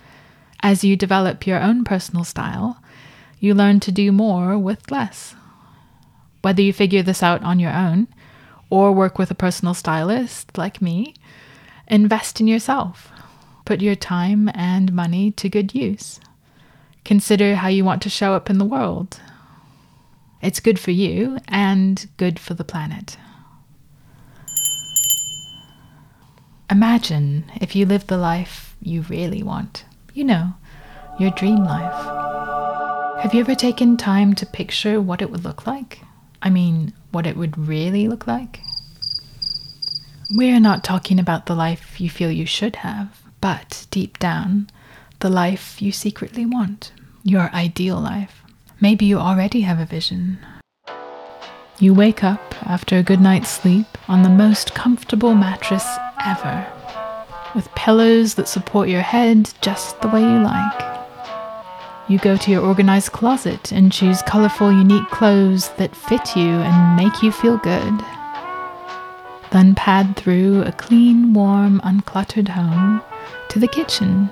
As 0.61 0.85
you 0.85 0.97
develop 0.97 1.47
your 1.47 1.61
own 1.61 1.83
personal 1.83 2.23
style, 2.23 2.81
you 3.41 3.55
learn 3.55 3.81
to 3.81 3.93
do 3.93 4.13
more 4.13 4.57
with 4.57 4.91
less. 4.91 5.35
Whether 6.43 6.63
you 6.63 6.73
figure 6.73 7.03
this 7.03 7.23
out 7.23 7.43
on 7.43 7.59
your 7.59 7.73
own 7.73 8.09
or 8.71 8.93
work 8.93 9.19
with 9.19 9.31
a 9.31 9.35
personal 9.35 9.75
stylist 9.75 10.57
like 10.57 10.83
me, 10.83 11.15
invest 11.87 12.41
in 12.41 12.47
yourself. 12.47 13.11
Put 13.65 13.81
your 13.81 13.95
time 13.95 14.51
and 14.55 14.93
money 14.93 15.31
to 15.33 15.49
good 15.49 15.75
use. 15.75 16.21
Consider 17.05 17.57
how 17.57 17.69
you 17.69 17.85
want 17.85 18.03
to 18.03 18.11
show 18.11 18.35
up 18.35 18.51
in 18.51 18.59
the 18.59 18.65
world. 18.65 19.21
It's 20.41 20.61
good 20.61 20.79
for 20.79 20.91
you 20.91 21.39
and 21.49 22.09
good 22.17 22.39
for 22.39 22.55
the 22.55 22.65
planet. 22.65 23.17
Imagine 26.71 27.51
if 27.61 27.75
you 27.75 27.87
lived 27.87 28.09
the 28.09 28.19
life 28.19 28.77
you 28.81 29.03
really 29.03 29.43
want. 29.43 29.85
You 30.13 30.25
know, 30.25 30.53
your 31.19 31.31
dream 31.31 31.65
life. 31.65 33.23
Have 33.23 33.35
you 33.35 33.41
ever 33.41 33.55
taken 33.55 33.97
time 33.97 34.35
to 34.35 34.47
picture 34.47 35.01
what 35.01 35.23
it 35.23 35.31
would 35.31 35.45
look 35.45 35.67
like? 35.67 36.01
I 36.43 36.51
mean, 36.51 36.93
what 37.11 37.27
it 37.27 37.37
would 37.37 37.59
really 37.59 38.09
look 38.09 38.27
like? 38.27 38.61
We're 40.37 40.61
not 40.61 40.85
talking 40.85 41.19
about 41.19 41.47
the 41.47 41.55
life 41.55 42.01
you 42.01 42.11
feel 42.11 42.31
you 42.31 42.47
should 42.47 42.77
have, 42.77 43.23
but 43.41 43.87
deep 43.91 44.19
down, 44.19 44.69
the 45.21 45.31
life 45.31 45.81
you 45.81 45.91
secretly 45.91 46.45
want 46.45 46.93
your 47.25 47.51
ideal 47.55 47.99
life. 47.99 48.43
Maybe 48.81 49.07
you 49.07 49.19
already 49.19 49.63
have 49.63 49.81
a 49.81 49.87
vision. 49.87 50.39
You 51.81 51.95
wake 51.95 52.23
up 52.23 52.55
after 52.63 52.97
a 52.97 53.03
good 53.03 53.21
night's 53.21 53.49
sleep 53.49 53.87
on 54.09 54.23
the 54.23 54.29
most 54.29 54.75
comfortable 54.75 55.35
mattress 55.35 55.87
ever, 56.25 56.67
with 57.55 57.75
pillows 57.75 58.35
that 58.35 58.49
support 58.49 58.89
your 58.89 59.03
head 59.03 59.51
just 59.61 60.01
the 60.01 60.09
way 60.09 60.21
you 60.21 60.43
like. 60.43 60.98
You 62.09 62.19
go 62.19 62.37
to 62.37 62.51
your 62.51 62.65
organized 62.65 63.13
closet 63.13 63.73
and 63.73 63.93
choose 63.93 64.23
colorful, 64.23 64.73
unique 64.73 65.09
clothes 65.11 65.69
that 65.77 65.95
fit 65.95 66.37
you 66.37 66.49
and 66.49 66.97
make 66.97 67.23
you 67.23 67.31
feel 67.31 67.59
good. 67.59 68.01
Then 69.51 69.75
pad 69.75 70.17
through 70.17 70.63
a 70.63 70.73
clean, 70.73 71.33
warm, 71.33 71.81
uncluttered 71.81 72.49
home 72.49 73.03
to 73.51 73.59
the 73.59 73.69
kitchen 73.69 74.31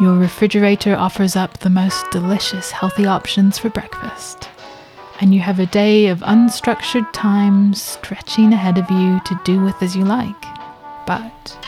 your 0.00 0.14
refrigerator 0.14 0.94
offers 0.94 1.34
up 1.34 1.58
the 1.58 1.70
most 1.70 2.08
delicious, 2.12 2.70
healthy 2.70 3.04
options 3.04 3.58
for 3.58 3.68
breakfast. 3.68 4.48
And 5.20 5.34
you 5.34 5.40
have 5.40 5.58
a 5.58 5.66
day 5.66 6.06
of 6.06 6.20
unstructured 6.20 7.12
time 7.12 7.74
stretching 7.74 8.52
ahead 8.52 8.78
of 8.78 8.88
you 8.92 9.20
to 9.24 9.40
do 9.44 9.60
with 9.60 9.82
as 9.82 9.96
you 9.96 10.04
like. 10.04 10.40
But 11.04 11.58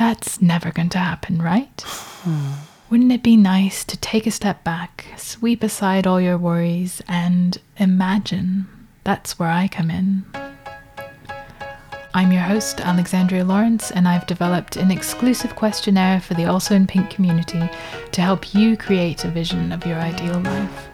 that's 0.00 0.40
never 0.40 0.70
going 0.70 0.88
to 0.88 0.98
happen, 0.98 1.42
right? 1.42 1.78
Hmm. 2.22 2.52
Wouldn't 2.88 3.12
it 3.12 3.22
be 3.22 3.36
nice 3.36 3.84
to 3.84 3.98
take 3.98 4.26
a 4.26 4.30
step 4.30 4.64
back, 4.64 5.04
sweep 5.18 5.62
aside 5.62 6.06
all 6.06 6.18
your 6.18 6.38
worries, 6.38 7.02
and 7.06 7.58
imagine? 7.76 8.66
That's 9.04 9.38
where 9.38 9.50
I 9.50 9.68
come 9.68 9.90
in. 9.90 10.24
I'm 12.14 12.32
your 12.32 12.40
host, 12.40 12.80
Alexandria 12.80 13.44
Lawrence, 13.44 13.90
and 13.90 14.08
I've 14.08 14.26
developed 14.26 14.76
an 14.76 14.90
exclusive 14.90 15.54
questionnaire 15.54 16.18
for 16.18 16.32
the 16.32 16.46
Also 16.46 16.74
in 16.74 16.86
Pink 16.86 17.10
community 17.10 17.68
to 18.12 18.20
help 18.22 18.54
you 18.54 18.78
create 18.78 19.26
a 19.26 19.28
vision 19.28 19.70
of 19.70 19.84
your 19.84 19.98
ideal 19.98 20.40
life. 20.40 20.88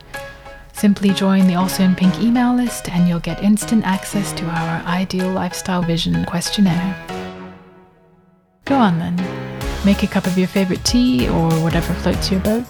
Simply 0.72 1.10
join 1.10 1.46
the 1.46 1.54
Also 1.54 1.84
in 1.84 1.94
Pink 1.94 2.18
email 2.18 2.56
list, 2.56 2.90
and 2.90 3.08
you'll 3.08 3.20
get 3.20 3.40
instant 3.40 3.86
access 3.86 4.32
to 4.32 4.44
our 4.46 4.82
Ideal 4.84 5.30
Lifestyle 5.30 5.82
Vision 5.82 6.24
questionnaire. 6.24 7.15
Go 8.66 8.74
on 8.74 8.98
then. 8.98 9.16
Make 9.84 10.02
a 10.02 10.08
cup 10.08 10.26
of 10.26 10.36
your 10.36 10.48
favorite 10.48 10.84
tea 10.84 11.28
or 11.28 11.48
whatever 11.62 11.94
floats 11.94 12.32
your 12.32 12.40
boat. 12.40 12.66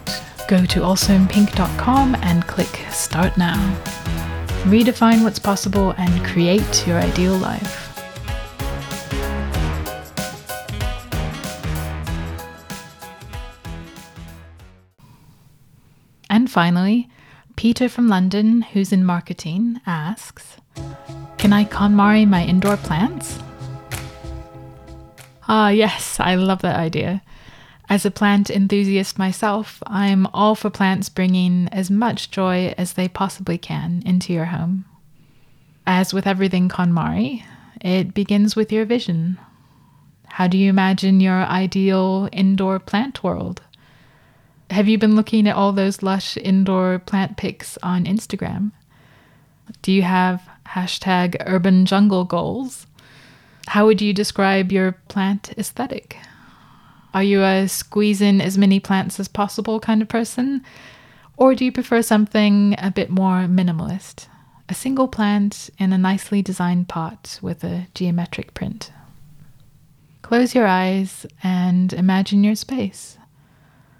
Go 0.47 0.67
to 0.67 0.81
alsoinpink.com 0.81 2.15
and 2.17 2.47
click 2.47 2.69
Start 2.91 3.39
Now. 3.39 3.57
Redefine 4.65 5.25
what's 5.25 5.39
possible 5.39 5.95
and 5.97 6.25
create 6.27 6.87
your 6.87 6.99
ideal 6.99 7.35
life. 7.39 7.83
And 16.29 16.51
finally, 16.51 17.09
Peter 17.57 17.89
from 17.89 18.09
London, 18.09 18.61
who's 18.61 18.93
in 18.93 19.03
marketing, 19.03 19.81
asks 19.87 20.59
Can 21.39 21.55
I 21.55 21.65
KonMari 21.65 22.29
my 22.29 22.45
indoor 22.45 22.77
plants? 22.77 23.39
Ah, 25.49 25.69
yes, 25.69 26.19
I 26.19 26.35
love 26.35 26.63
that 26.63 26.77
idea. 26.77 27.23
As 27.89 28.05
a 28.05 28.11
plant 28.11 28.51
enthusiast 28.51 29.17
myself, 29.19 29.81
I'm 29.87 30.27
all 30.35 30.57
for 30.57 30.71
plants 30.71 31.09
bringing 31.09 31.69
as 31.71 31.91
much 31.91 32.33
joy 32.33 32.75
as 32.77 32.95
they 32.95 33.07
possibly 33.07 33.59
can 33.59 34.03
into 34.05 34.33
your 34.33 34.47
home. 34.47 34.85
As 35.87 36.13
with 36.13 36.27
everything 36.27 36.69
KonMari, 36.69 37.45
it 37.81 38.13
begins 38.13 38.57
with 38.57 38.73
your 38.73 38.85
vision. 38.85 39.39
How 40.27 40.49
do 40.49 40.59
you 40.59 40.69
imagine 40.69 41.21
your 41.21 41.45
ideal 41.45 42.29
indoor 42.33 42.81
plant 42.81 43.23
world? 43.23 43.63
Have 44.71 44.89
you 44.89 44.99
been 44.99 45.15
looking 45.15 45.47
at 45.47 45.55
all 45.55 45.73
those 45.73 46.03
lush 46.03 46.37
indoor 46.37 46.99
plant 46.99 47.37
pics 47.37 47.79
on 47.85 48.05
Instagram? 48.05 48.73
Do 49.83 49.93
you 49.93 50.03
have 50.03 50.43
hashtag 50.67 51.37
urban 51.47 51.87
jungle 51.87 52.25
goals? 52.25 52.89
How 53.67 53.87
would 53.87 54.01
you 54.01 54.13
describe 54.13 54.73
your 54.73 54.93
plant 55.09 55.53
aesthetic? 55.59 56.17
Are 57.13 57.23
you 57.23 57.43
a 57.43 57.67
squeeze 57.67 58.21
in 58.21 58.41
as 58.41 58.59
many 58.59 58.79
plants 58.79 59.19
as 59.19 59.29
possible 59.29 59.81
kind 59.81 60.03
of 60.03 60.09
person? 60.09 60.63
Or 61.37 61.55
do 61.55 61.65
you 61.65 61.73
prefer 61.73 62.03
something 62.03 62.75
a 62.79 62.91
bit 62.91 63.11
more 63.11 63.47
minimalist? 63.47 64.27
A 64.69 64.75
single 64.75 65.09
plant 65.09 65.71
in 65.79 65.93
a 65.93 65.99
nicely 65.99 66.43
designed 66.43 66.89
pot 66.89 67.39
with 67.43 67.65
a 67.65 67.87
geometric 67.95 68.55
print. 68.55 68.93
Close 70.23 70.55
your 70.55 70.67
eyes 70.67 71.25
and 71.43 71.93
imagine 71.93 72.43
your 72.43 72.57
space. 72.57 73.17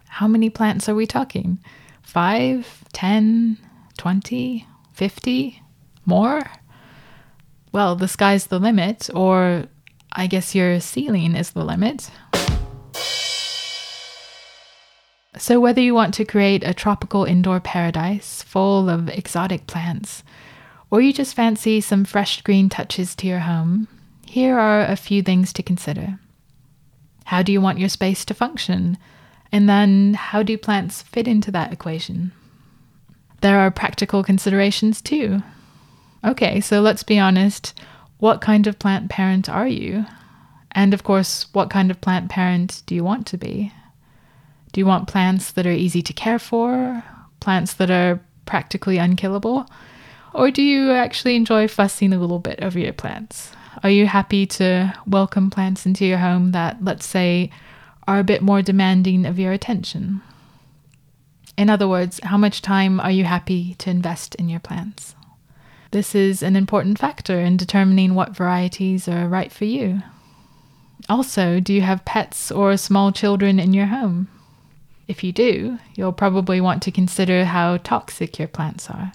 How 0.09 0.27
many 0.27 0.51
plants 0.51 0.89
are 0.89 0.95
we 0.95 1.07
talking? 1.07 1.59
Five, 2.03 2.85
ten, 2.93 3.59
twenty, 3.97 4.67
fifty, 4.93 5.63
more? 6.05 6.43
Well, 7.77 7.95
the 7.95 8.09
sky's 8.09 8.47
the 8.47 8.59
limit, 8.59 9.11
or 9.13 9.67
I 10.11 10.29
guess 10.29 10.55
your 10.55 10.81
ceiling 10.81 11.37
is 11.37 11.51
the 11.51 11.63
limit. 11.63 12.11
So, 15.37 15.61
whether 15.61 15.83
you 15.83 15.95
want 15.95 16.15
to 16.15 16.25
create 16.25 16.65
a 16.65 16.73
tropical 16.73 17.25
indoor 17.27 17.61
paradise 17.61 18.43
full 18.43 18.89
of 18.89 19.11
exotic 19.11 19.67
plants, 19.67 20.25
or 20.91 21.03
you 21.03 21.13
just 21.13 21.35
fancy 21.35 21.83
some 21.83 22.07
fresh 22.07 22.41
green 22.41 22.71
touches 22.71 23.15
to 23.17 23.27
your 23.27 23.41
home, 23.41 23.89
here 24.27 24.59
are 24.59 24.81
a 24.81 24.97
few 24.97 25.21
things 25.21 25.53
to 25.53 25.63
consider. 25.63 26.19
How 27.27 27.43
do 27.43 27.53
you 27.53 27.61
want 27.61 27.79
your 27.79 27.91
space 27.91 28.25
to 28.25 28.33
function? 28.33 28.97
And 29.53 29.69
then, 29.69 30.15
how 30.15 30.43
do 30.43 30.57
plants 30.57 31.03
fit 31.03 31.29
into 31.29 31.51
that 31.51 31.75
equation? 31.75 32.33
There 33.43 33.59
are 33.59 33.71
practical 33.71 34.25
considerations 34.25 35.03
too. 35.03 35.43
Okay, 36.27 36.61
so 36.61 36.81
let's 36.81 37.05
be 37.05 37.21
honest. 37.21 37.73
What 38.19 38.41
kind 38.41 38.67
of 38.67 38.81
plant 38.81 39.09
parent 39.09 39.49
are 39.49 39.69
you? 39.69 40.07
And 40.73 40.93
of 40.93 41.05
course, 41.05 41.47
what 41.53 41.71
kind 41.71 41.91
of 41.91 42.01
plant 42.01 42.29
parent 42.31 42.83
do 42.87 42.97
you 42.97 43.05
want 43.05 43.27
to 43.29 43.39
be? 43.39 43.73
Do 44.73 44.81
you 44.81 44.87
want 44.87 45.09
plants 45.09 45.53
that 45.53 45.67
are 45.67 45.73
easy 45.73 46.03
to 46.03 46.13
care 46.13 46.39
for? 46.39 47.03
Plants 47.41 47.75
that 47.75 47.91
are 47.91 48.21
practically 48.45 48.99
unkillable? 48.99 49.67
Or 50.35 50.51
do 50.51 50.63
you 50.63 50.91
actually 50.91 51.37
enjoy 51.37 51.69
fussing 51.69 52.13
a 52.13 52.19
little 52.19 52.41
bit 52.41 52.59
over 52.61 52.79
your 52.79 52.93
plants? 52.93 53.53
Are 53.83 53.91
you 53.91 54.07
happy 54.07 54.47
to 54.47 54.95
welcome 55.07 55.49
plants 55.49 55.87
into 55.87 56.05
your 56.05 56.19
home 56.19 56.53
that, 56.53 56.83
let's 56.83 57.07
say, 57.07 57.51
are 58.09 58.19
a 58.19 58.25
bit 58.25 58.43
more 58.43 58.63
demanding 58.63 59.25
of 59.27 59.39
your 59.39 59.53
attention? 59.53 60.23
In 61.57 61.71
other 61.71 61.89
words, 61.89 62.21
how 62.23 62.37
much 62.37 62.63
time 62.63 63.01
are 63.01 63.11
you 63.11 63.25
happy 63.25 63.75
to 63.79 63.91
invest 63.91 64.35
in 64.35 64.49
your 64.49 64.61
plants? 64.61 65.16
This 65.93 66.15
is 66.15 66.43
an 66.43 66.57
important 66.57 66.99
factor 66.99 67.41
in 67.41 67.57
determining 67.57 68.15
what 68.15 68.37
varieties 68.37 69.09
are 69.09 69.29
right 69.29 69.53
for 69.53 69.65
you. 69.65 70.03
Also, 71.09 71.61
do 71.61 71.73
you 71.73 71.83
have 71.83 72.05
pets 72.05 72.51
or 72.51 72.77
small 72.77 73.13
children 73.13 73.61
in 73.61 73.73
your 73.73 73.87
home? 73.87 74.29
If 75.07 75.23
you 75.23 75.31
do, 75.33 75.79
you'll 75.95 76.13
probably 76.13 76.61
want 76.61 76.83
to 76.83 76.91
consider 76.91 77.45
how 77.45 77.77
toxic 77.77 78.39
your 78.39 78.49
plants 78.49 78.91
are. 78.91 79.13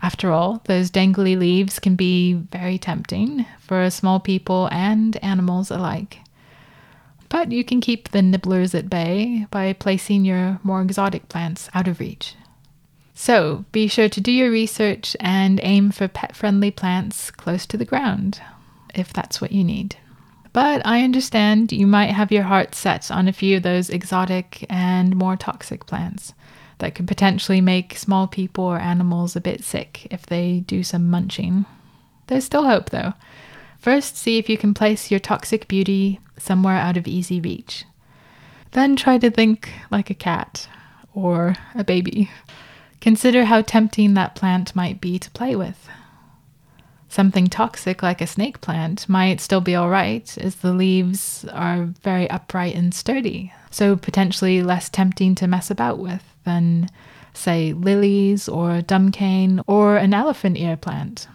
After 0.00 0.30
all, 0.30 0.62
those 0.66 0.90
dangly 0.90 1.36
leaves 1.36 1.78
can 1.78 1.96
be 1.96 2.34
very 2.34 2.78
tempting 2.78 3.46
for 3.58 3.88
small 3.90 4.20
people 4.20 4.68
and 4.70 5.16
animals 5.24 5.70
alike. 5.70 6.20
But 7.28 7.50
you 7.50 7.64
can 7.64 7.80
keep 7.80 8.10
the 8.10 8.22
nibblers 8.22 8.74
at 8.74 8.90
bay 8.90 9.46
by 9.50 9.72
placing 9.72 10.24
your 10.24 10.60
more 10.62 10.82
exotic 10.82 11.28
plants 11.28 11.68
out 11.74 11.88
of 11.88 11.98
reach. 11.98 12.36
So 13.14 13.64
be 13.70 13.86
sure 13.86 14.08
to 14.08 14.20
do 14.20 14.32
your 14.32 14.50
research 14.50 15.16
and 15.20 15.60
aim 15.62 15.92
for 15.92 16.08
pet 16.08 16.34
friendly 16.34 16.70
plants 16.70 17.30
close 17.30 17.64
to 17.66 17.76
the 17.76 17.84
ground, 17.84 18.40
if 18.94 19.12
that's 19.12 19.40
what 19.40 19.52
you 19.52 19.62
need. 19.62 19.96
But 20.52 20.82
I 20.84 21.02
understand 21.02 21.72
you 21.72 21.86
might 21.86 22.10
have 22.10 22.32
your 22.32 22.42
heart 22.44 22.74
set 22.74 23.10
on 23.10 23.26
a 23.26 23.32
few 23.32 23.56
of 23.56 23.62
those 23.62 23.90
exotic 23.90 24.66
and 24.68 25.16
more 25.16 25.36
toxic 25.36 25.86
plants 25.86 26.34
that 26.78 26.94
could 26.94 27.08
potentially 27.08 27.60
make 27.60 27.96
small 27.96 28.26
people 28.26 28.64
or 28.64 28.78
animals 28.78 29.36
a 29.36 29.40
bit 29.40 29.64
sick 29.64 30.06
if 30.10 30.26
they 30.26 30.60
do 30.66 30.82
some 30.82 31.08
munching. 31.08 31.66
There's 32.26 32.44
still 32.44 32.64
hope 32.64 32.90
though. 32.90 33.14
First, 33.78 34.16
see 34.16 34.38
if 34.38 34.48
you 34.48 34.58
can 34.58 34.74
place 34.74 35.10
your 35.10 35.20
toxic 35.20 35.68
beauty 35.68 36.20
somewhere 36.38 36.76
out 36.76 36.96
of 36.96 37.06
easy 37.06 37.40
reach. 37.40 37.84
Then 38.72 38.96
try 38.96 39.18
to 39.18 39.30
think 39.30 39.70
like 39.90 40.10
a 40.10 40.14
cat 40.14 40.68
or 41.14 41.54
a 41.74 41.84
baby. 41.84 42.30
Consider 43.04 43.44
how 43.44 43.60
tempting 43.60 44.14
that 44.14 44.34
plant 44.34 44.74
might 44.74 44.98
be 44.98 45.18
to 45.18 45.30
play 45.32 45.54
with. 45.54 45.90
Something 47.06 47.48
toxic 47.48 48.02
like 48.02 48.22
a 48.22 48.26
snake 48.26 48.62
plant 48.62 49.06
might 49.10 49.42
still 49.42 49.60
be 49.60 49.76
alright, 49.76 50.38
as 50.38 50.54
the 50.54 50.72
leaves 50.72 51.44
are 51.52 51.90
very 52.02 52.30
upright 52.30 52.74
and 52.74 52.94
sturdy, 52.94 53.52
so 53.70 53.94
potentially 53.94 54.62
less 54.62 54.88
tempting 54.88 55.34
to 55.34 55.46
mess 55.46 55.70
about 55.70 55.98
with 55.98 56.22
than, 56.46 56.88
say, 57.34 57.74
lilies 57.74 58.48
or 58.48 58.80
dumb 58.80 59.10
cane 59.12 59.60
or 59.66 59.98
an 59.98 60.14
elephant 60.14 60.56
ear 60.56 60.78
plant. 60.78 61.28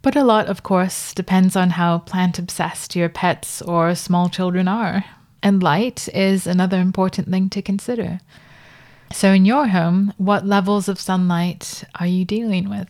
But 0.00 0.14
a 0.14 0.22
lot, 0.22 0.46
of 0.46 0.62
course, 0.62 1.12
depends 1.12 1.56
on 1.56 1.70
how 1.70 1.98
plant 1.98 2.38
obsessed 2.38 2.94
your 2.94 3.08
pets 3.08 3.60
or 3.60 3.96
small 3.96 4.28
children 4.28 4.68
are. 4.68 5.04
And 5.42 5.60
light 5.60 6.08
is 6.14 6.46
another 6.46 6.78
important 6.78 7.28
thing 7.28 7.50
to 7.50 7.62
consider. 7.62 8.20
So, 9.12 9.32
in 9.32 9.44
your 9.44 9.68
home, 9.68 10.12
what 10.16 10.46
levels 10.46 10.88
of 10.88 11.00
sunlight 11.00 11.84
are 12.00 12.06
you 12.06 12.24
dealing 12.24 12.68
with? 12.68 12.88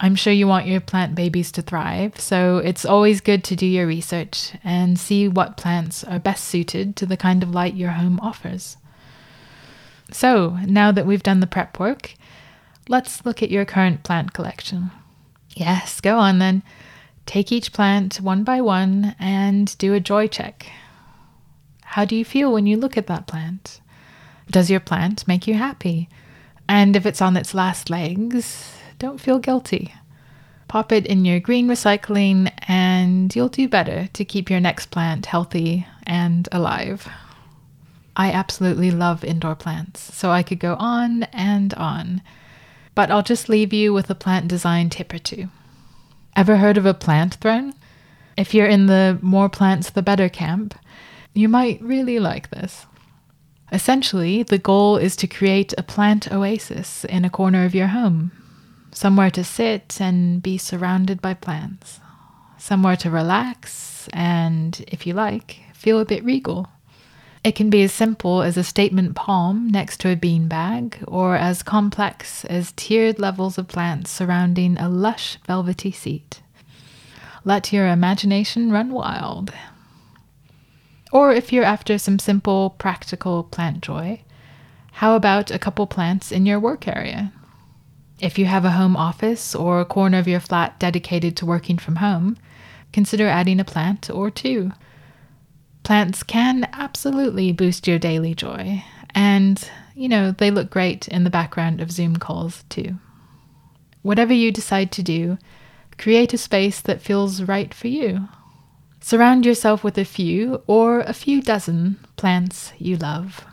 I'm 0.00 0.16
sure 0.16 0.32
you 0.32 0.46
want 0.46 0.66
your 0.66 0.80
plant 0.80 1.14
babies 1.14 1.50
to 1.52 1.62
thrive, 1.62 2.20
so 2.20 2.58
it's 2.58 2.84
always 2.84 3.20
good 3.20 3.42
to 3.44 3.56
do 3.56 3.64
your 3.64 3.86
research 3.86 4.52
and 4.62 4.98
see 4.98 5.28
what 5.28 5.56
plants 5.56 6.04
are 6.04 6.18
best 6.18 6.44
suited 6.44 6.96
to 6.96 7.06
the 7.06 7.16
kind 7.16 7.42
of 7.42 7.54
light 7.54 7.74
your 7.74 7.92
home 7.92 8.20
offers. 8.20 8.76
So, 10.10 10.58
now 10.66 10.92
that 10.92 11.06
we've 11.06 11.22
done 11.22 11.40
the 11.40 11.46
prep 11.46 11.78
work, 11.78 12.14
let's 12.88 13.24
look 13.24 13.42
at 13.42 13.50
your 13.50 13.64
current 13.64 14.02
plant 14.02 14.32
collection. 14.32 14.90
Yes, 15.56 16.00
go 16.00 16.18
on 16.18 16.38
then. 16.38 16.62
Take 17.26 17.50
each 17.50 17.72
plant 17.72 18.20
one 18.20 18.44
by 18.44 18.60
one 18.60 19.14
and 19.18 19.76
do 19.78 19.94
a 19.94 20.00
joy 20.00 20.26
check. 20.26 20.66
How 21.82 22.04
do 22.04 22.16
you 22.16 22.24
feel 22.24 22.52
when 22.52 22.66
you 22.66 22.76
look 22.76 22.96
at 22.96 23.06
that 23.06 23.26
plant? 23.26 23.80
Does 24.50 24.70
your 24.70 24.80
plant 24.80 25.26
make 25.26 25.46
you 25.46 25.54
happy? 25.54 26.08
And 26.68 26.96
if 26.96 27.06
it's 27.06 27.22
on 27.22 27.36
its 27.36 27.54
last 27.54 27.90
legs, 27.90 28.76
don't 28.98 29.20
feel 29.20 29.38
guilty. 29.38 29.94
Pop 30.68 30.92
it 30.92 31.06
in 31.06 31.24
your 31.24 31.40
green 31.40 31.68
recycling, 31.68 32.52
and 32.66 33.34
you'll 33.34 33.48
do 33.48 33.68
better 33.68 34.08
to 34.12 34.24
keep 34.24 34.50
your 34.50 34.60
next 34.60 34.90
plant 34.90 35.26
healthy 35.26 35.86
and 36.04 36.48
alive. 36.52 37.08
I 38.16 38.32
absolutely 38.32 38.90
love 38.90 39.24
indoor 39.24 39.54
plants, 39.54 40.00
so 40.14 40.30
I 40.30 40.42
could 40.42 40.60
go 40.60 40.76
on 40.78 41.24
and 41.24 41.74
on. 41.74 42.22
But 42.94 43.10
I'll 43.10 43.22
just 43.22 43.48
leave 43.48 43.72
you 43.72 43.92
with 43.92 44.08
a 44.08 44.14
plant 44.14 44.48
design 44.48 44.88
tip 44.88 45.12
or 45.12 45.18
two. 45.18 45.48
Ever 46.36 46.56
heard 46.56 46.76
of 46.76 46.86
a 46.86 46.94
plant 46.94 47.34
throne? 47.34 47.74
If 48.36 48.54
you're 48.54 48.66
in 48.66 48.86
the 48.86 49.18
more 49.20 49.48
plants 49.48 49.90
the 49.90 50.02
better 50.02 50.28
camp, 50.28 50.74
you 51.34 51.48
might 51.48 51.80
really 51.82 52.18
like 52.18 52.50
this. 52.50 52.86
Essentially, 53.74 54.44
the 54.44 54.58
goal 54.58 54.96
is 54.96 55.16
to 55.16 55.26
create 55.26 55.74
a 55.76 55.82
plant 55.82 56.30
oasis 56.30 57.04
in 57.04 57.24
a 57.24 57.30
corner 57.30 57.64
of 57.64 57.74
your 57.74 57.88
home 57.88 58.30
somewhere 58.92 59.30
to 59.30 59.42
sit 59.42 60.00
and 60.00 60.40
be 60.40 60.56
surrounded 60.56 61.20
by 61.20 61.34
plants, 61.34 61.98
somewhere 62.56 62.96
to 62.96 63.10
relax 63.10 64.08
and, 64.12 64.84
if 64.86 65.06
you 65.06 65.12
like, 65.12 65.62
feel 65.74 65.98
a 65.98 66.04
bit 66.04 66.24
regal. 66.24 66.68
It 67.42 67.56
can 67.56 67.68
be 67.68 67.82
as 67.82 67.92
simple 67.92 68.42
as 68.42 68.56
a 68.56 68.62
statement 68.62 69.16
palm 69.16 69.68
next 69.68 69.98
to 70.00 70.10
a 70.10 70.16
bean 70.16 70.46
bag, 70.46 71.02
or 71.06 71.34
as 71.34 71.64
complex 71.64 72.44
as 72.44 72.72
tiered 72.76 73.18
levels 73.18 73.58
of 73.58 73.66
plants 73.66 74.10
surrounding 74.10 74.78
a 74.78 74.88
lush, 74.88 75.38
velvety 75.46 75.90
seat. 75.90 76.40
Let 77.44 77.72
your 77.72 77.88
imagination 77.88 78.70
run 78.70 78.92
wild. 78.92 79.52
Or 81.14 81.32
if 81.32 81.52
you're 81.52 81.62
after 81.64 81.96
some 81.96 82.18
simple, 82.18 82.70
practical 82.70 83.44
plant 83.44 83.82
joy, 83.82 84.22
how 84.94 85.14
about 85.14 85.52
a 85.52 85.60
couple 85.60 85.86
plants 85.86 86.32
in 86.32 86.44
your 86.44 86.58
work 86.58 86.88
area? 86.88 87.32
If 88.18 88.36
you 88.36 88.46
have 88.46 88.64
a 88.64 88.72
home 88.72 88.96
office 88.96 89.54
or 89.54 89.80
a 89.80 89.84
corner 89.84 90.18
of 90.18 90.26
your 90.26 90.40
flat 90.40 90.80
dedicated 90.80 91.36
to 91.36 91.46
working 91.46 91.78
from 91.78 91.96
home, 91.96 92.36
consider 92.92 93.28
adding 93.28 93.60
a 93.60 93.64
plant 93.64 94.10
or 94.10 94.28
two. 94.28 94.72
Plants 95.84 96.24
can 96.24 96.68
absolutely 96.72 97.52
boost 97.52 97.86
your 97.86 98.00
daily 98.00 98.34
joy, 98.34 98.82
and, 99.14 99.70
you 99.94 100.08
know, 100.08 100.32
they 100.32 100.50
look 100.50 100.68
great 100.68 101.06
in 101.06 101.22
the 101.22 101.30
background 101.30 101.80
of 101.80 101.92
Zoom 101.92 102.16
calls 102.16 102.64
too. 102.68 102.98
Whatever 104.02 104.32
you 104.32 104.50
decide 104.50 104.90
to 104.90 105.02
do, 105.02 105.38
create 105.96 106.34
a 106.34 106.38
space 106.38 106.80
that 106.80 107.02
feels 107.02 107.42
right 107.42 107.72
for 107.72 107.86
you. 107.86 108.28
Surround 109.04 109.44
yourself 109.44 109.84
with 109.84 109.98
a 109.98 110.04
few 110.06 110.62
or 110.66 111.00
a 111.00 111.12
few 111.12 111.42
dozen 111.42 111.98
plants 112.16 112.72
you 112.78 112.96
love. 112.96 113.44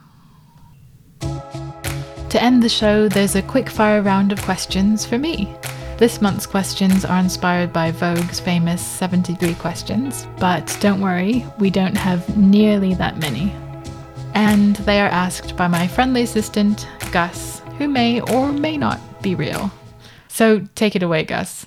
To 1.19 2.41
end 2.41 2.63
the 2.63 2.69
show, 2.69 3.09
there's 3.09 3.35
a 3.35 3.41
quick 3.41 3.67
fire 3.69 4.01
round 4.01 4.31
of 4.31 4.41
questions 4.43 5.05
for 5.05 5.17
me. 5.17 5.53
This 5.97 6.21
month's 6.21 6.45
questions 6.45 7.03
are 7.03 7.19
inspired 7.19 7.73
by 7.73 7.91
Vogue's 7.91 8.39
famous 8.39 8.81
73 8.81 9.53
questions, 9.55 10.25
but 10.39 10.77
don't 10.79 11.01
worry, 11.01 11.45
we 11.59 11.69
don't 11.69 11.97
have 11.97 12.37
nearly 12.37 12.93
that 12.93 13.17
many. 13.17 13.53
And 14.33 14.77
they 14.77 15.01
are 15.01 15.09
asked 15.09 15.57
by 15.57 15.67
my 15.67 15.85
friendly 15.85 16.21
assistant, 16.21 16.87
Gus, 17.11 17.59
who 17.77 17.89
may 17.89 18.21
or 18.21 18.53
may 18.53 18.77
not 18.77 19.01
be 19.21 19.35
real. 19.35 19.69
So 20.29 20.65
take 20.75 20.95
it 20.95 21.03
away, 21.03 21.25
Gus. 21.25 21.65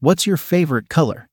What's 0.00 0.26
your 0.26 0.36
favorite 0.36 0.88
color? 0.88 1.28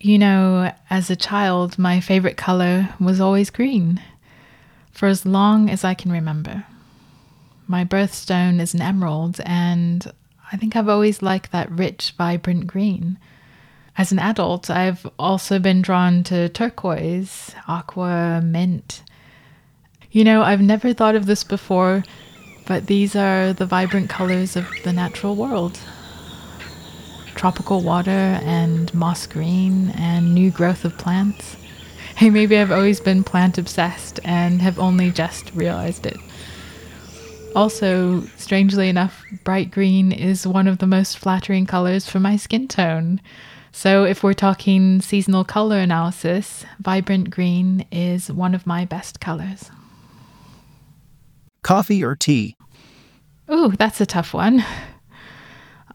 You 0.00 0.16
know, 0.16 0.72
as 0.90 1.10
a 1.10 1.16
child, 1.16 1.76
my 1.76 1.98
favorite 1.98 2.36
color 2.36 2.94
was 3.00 3.20
always 3.20 3.50
green 3.50 4.00
for 4.92 5.08
as 5.08 5.26
long 5.26 5.68
as 5.68 5.82
I 5.82 5.94
can 5.94 6.12
remember. 6.12 6.64
My 7.66 7.84
birthstone 7.84 8.60
is 8.60 8.74
an 8.74 8.80
emerald, 8.80 9.40
and 9.44 10.06
I 10.52 10.56
think 10.56 10.76
I've 10.76 10.88
always 10.88 11.20
liked 11.20 11.50
that 11.50 11.70
rich, 11.70 12.14
vibrant 12.16 12.68
green. 12.68 13.18
As 13.96 14.12
an 14.12 14.20
adult, 14.20 14.70
I've 14.70 15.04
also 15.18 15.58
been 15.58 15.82
drawn 15.82 16.22
to 16.24 16.48
turquoise, 16.48 17.52
aqua, 17.66 18.40
mint. 18.40 19.02
You 20.12 20.22
know, 20.22 20.42
I've 20.42 20.60
never 20.60 20.92
thought 20.92 21.16
of 21.16 21.26
this 21.26 21.42
before, 21.42 22.04
but 22.66 22.86
these 22.86 23.16
are 23.16 23.52
the 23.52 23.66
vibrant 23.66 24.10
colors 24.10 24.54
of 24.54 24.68
the 24.84 24.92
natural 24.92 25.34
world 25.34 25.80
tropical 27.38 27.82
water 27.82 28.40
and 28.42 28.92
moss 28.92 29.24
green 29.24 29.90
and 29.90 30.34
new 30.34 30.50
growth 30.50 30.84
of 30.84 30.98
plants. 30.98 31.56
Hey, 32.16 32.30
maybe 32.30 32.58
I've 32.58 32.72
always 32.72 32.98
been 32.98 33.22
plant 33.22 33.58
obsessed 33.58 34.18
and 34.24 34.60
have 34.60 34.80
only 34.80 35.12
just 35.12 35.54
realized 35.54 36.04
it. 36.04 36.16
Also, 37.54 38.22
strangely 38.36 38.88
enough, 38.88 39.24
bright 39.44 39.70
green 39.70 40.10
is 40.10 40.48
one 40.48 40.66
of 40.66 40.78
the 40.78 40.86
most 40.86 41.16
flattering 41.16 41.64
colors 41.64 42.10
for 42.10 42.18
my 42.18 42.36
skin 42.36 42.66
tone. 42.66 43.20
So, 43.70 44.02
if 44.02 44.24
we're 44.24 44.34
talking 44.34 45.00
seasonal 45.00 45.44
color 45.44 45.78
analysis, 45.78 46.66
vibrant 46.80 47.30
green 47.30 47.86
is 47.92 48.32
one 48.32 48.54
of 48.54 48.66
my 48.66 48.84
best 48.84 49.20
colors. 49.20 49.70
Coffee 51.62 52.02
or 52.02 52.16
tea? 52.16 52.56
Ooh, 53.48 53.70
that's 53.78 54.00
a 54.00 54.06
tough 54.06 54.34
one. 54.34 54.64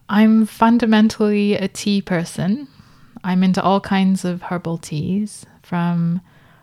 I'm 0.08 0.46
fundamentally 0.46 1.54
a 1.54 1.68
tea 1.68 2.02
person. 2.02 2.68
I'm 3.22 3.42
into 3.42 3.62
all 3.62 3.80
kinds 3.80 4.24
of 4.24 4.42
herbal 4.42 4.78
teas, 4.78 5.46
from 5.62 6.20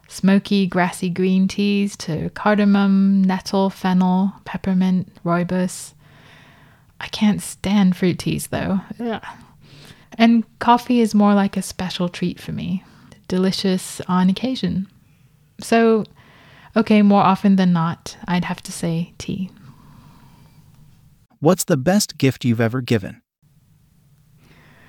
smoky, 0.08 0.68
grassy 0.68 1.10
green 1.10 1.48
teas 1.48 1.98
to 1.98 2.30
cardamom, 2.32 3.24
nettle, 3.24 3.70
fennel, 3.70 4.34
peppermint, 4.46 5.12
rooibos. 5.24 5.94
I 7.00 7.08
can't 7.08 7.42
stand 7.42 7.96
fruit 7.98 8.20
teas 8.20 8.48
though. 8.48 8.82
Ugh. 9.00 9.24
And 10.18 10.44
coffee 10.60 11.00
is 11.00 11.16
more 11.16 11.34
like 11.34 11.58
a 11.58 11.62
special 11.62 12.10
treat 12.10 12.40
for 12.40 12.52
me, 12.52 12.84
delicious 13.28 14.02
on 14.08 14.30
occasion. 14.30 14.88
So, 15.62 16.04
okay, 16.76 17.02
more 17.02 17.24
often 17.24 17.56
than 17.56 17.74
not, 17.74 18.18
I'd 18.28 18.46
have 18.46 18.62
to 18.64 18.72
say 18.72 19.14
tea. 19.18 19.50
What's 21.40 21.64
the 21.64 21.78
best 21.78 22.18
gift 22.20 22.46
you've 22.46 22.62
ever 22.62 22.82
given? 22.82 23.22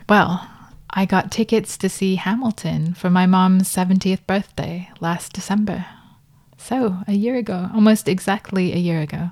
Well, 0.08 0.48
I 0.90 1.06
got 1.06 1.30
tickets 1.30 1.76
to 1.78 1.88
see 1.88 2.16
Hamilton 2.16 2.94
for 2.94 3.08
my 3.08 3.26
mom's 3.26 3.68
70th 3.68 4.26
birthday 4.26 4.90
last 5.00 5.32
December. 5.32 5.86
So, 6.58 6.98
a 7.06 7.12
year 7.12 7.36
ago, 7.36 7.70
almost 7.74 8.08
exactly 8.08 8.72
a 8.72 8.78
year 8.78 9.00
ago. 9.00 9.30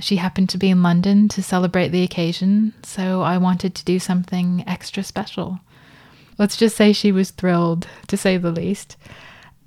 She 0.00 0.16
happened 0.16 0.48
to 0.50 0.58
be 0.58 0.70
in 0.70 0.82
London 0.82 1.28
to 1.28 1.42
celebrate 1.42 1.88
the 1.88 2.02
occasion, 2.02 2.74
so 2.82 3.22
I 3.22 3.38
wanted 3.38 3.74
to 3.76 3.84
do 3.84 3.98
something 3.98 4.64
extra 4.66 5.04
special. 5.04 5.60
Let's 6.38 6.56
just 6.56 6.76
say 6.76 6.92
she 6.92 7.12
was 7.12 7.30
thrilled, 7.30 7.86
to 8.08 8.16
say 8.16 8.36
the 8.36 8.50
least. 8.50 8.96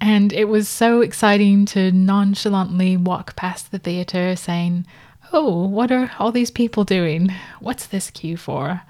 And 0.02 0.34
it 0.34 0.46
was 0.46 0.68
so 0.68 1.02
exciting 1.02 1.66
to 1.68 1.92
nonchalantly 1.92 2.98
walk 2.98 3.36
past 3.36 3.72
the 3.72 3.80
theatre 3.80 4.36
saying, 4.36 4.86
Oh, 5.34 5.66
what 5.66 5.92
are 5.92 6.12
all 6.20 6.32
these 6.32 6.52
people 6.52 6.84
doing? 6.84 7.34
What's 7.60 7.88
this 7.88 8.12
queue 8.12 8.38
for? 8.38 8.82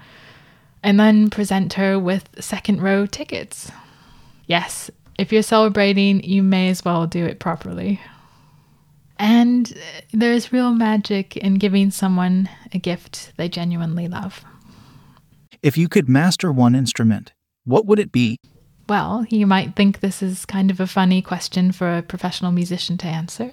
And 0.88 0.98
then 0.98 1.28
present 1.28 1.74
her 1.74 1.98
with 1.98 2.30
second 2.40 2.80
row 2.80 3.04
tickets. 3.04 3.70
Yes, 4.46 4.90
if 5.18 5.30
you're 5.30 5.42
celebrating, 5.42 6.24
you 6.24 6.42
may 6.42 6.70
as 6.70 6.82
well 6.82 7.06
do 7.06 7.26
it 7.26 7.38
properly. 7.38 8.00
And 9.18 9.70
there's 10.14 10.50
real 10.50 10.72
magic 10.72 11.36
in 11.36 11.56
giving 11.56 11.90
someone 11.90 12.48
a 12.72 12.78
gift 12.78 13.32
they 13.36 13.50
genuinely 13.50 14.08
love. 14.08 14.42
If 15.62 15.76
you 15.76 15.90
could 15.90 16.08
master 16.08 16.50
one 16.50 16.74
instrument, 16.74 17.32
what 17.66 17.84
would 17.84 17.98
it 17.98 18.10
be? 18.10 18.38
Well, 18.88 19.26
you 19.28 19.46
might 19.46 19.76
think 19.76 20.00
this 20.00 20.22
is 20.22 20.46
kind 20.46 20.70
of 20.70 20.80
a 20.80 20.86
funny 20.86 21.20
question 21.20 21.70
for 21.70 21.98
a 21.98 22.02
professional 22.02 22.50
musician 22.50 22.96
to 22.96 23.06
answer. 23.06 23.52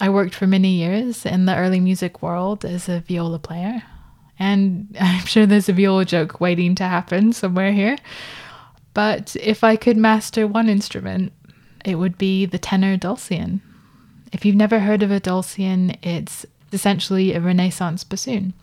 I 0.00 0.08
worked 0.08 0.34
for 0.34 0.46
many 0.46 0.76
years 0.76 1.26
in 1.26 1.44
the 1.44 1.54
early 1.54 1.78
music 1.78 2.22
world 2.22 2.64
as 2.64 2.88
a 2.88 3.00
viola 3.00 3.38
player. 3.38 3.82
And 4.38 4.94
I'm 5.00 5.26
sure 5.26 5.46
there's 5.46 5.68
a 5.68 5.72
viola 5.72 6.04
joke 6.04 6.40
waiting 6.40 6.74
to 6.76 6.84
happen 6.84 7.32
somewhere 7.32 7.72
here. 7.72 7.96
But 8.94 9.36
if 9.40 9.62
I 9.62 9.76
could 9.76 9.96
master 9.96 10.46
one 10.46 10.68
instrument, 10.68 11.32
it 11.84 11.96
would 11.96 12.16
be 12.18 12.46
the 12.46 12.58
tenor 12.58 12.96
dulcian. 12.96 13.60
If 14.32 14.44
you've 14.44 14.56
never 14.56 14.80
heard 14.80 15.02
of 15.02 15.10
a 15.10 15.20
dulcian, 15.20 15.96
it's 16.02 16.46
essentially 16.72 17.32
a 17.32 17.40
Renaissance 17.40 18.04
bassoon. 18.04 18.54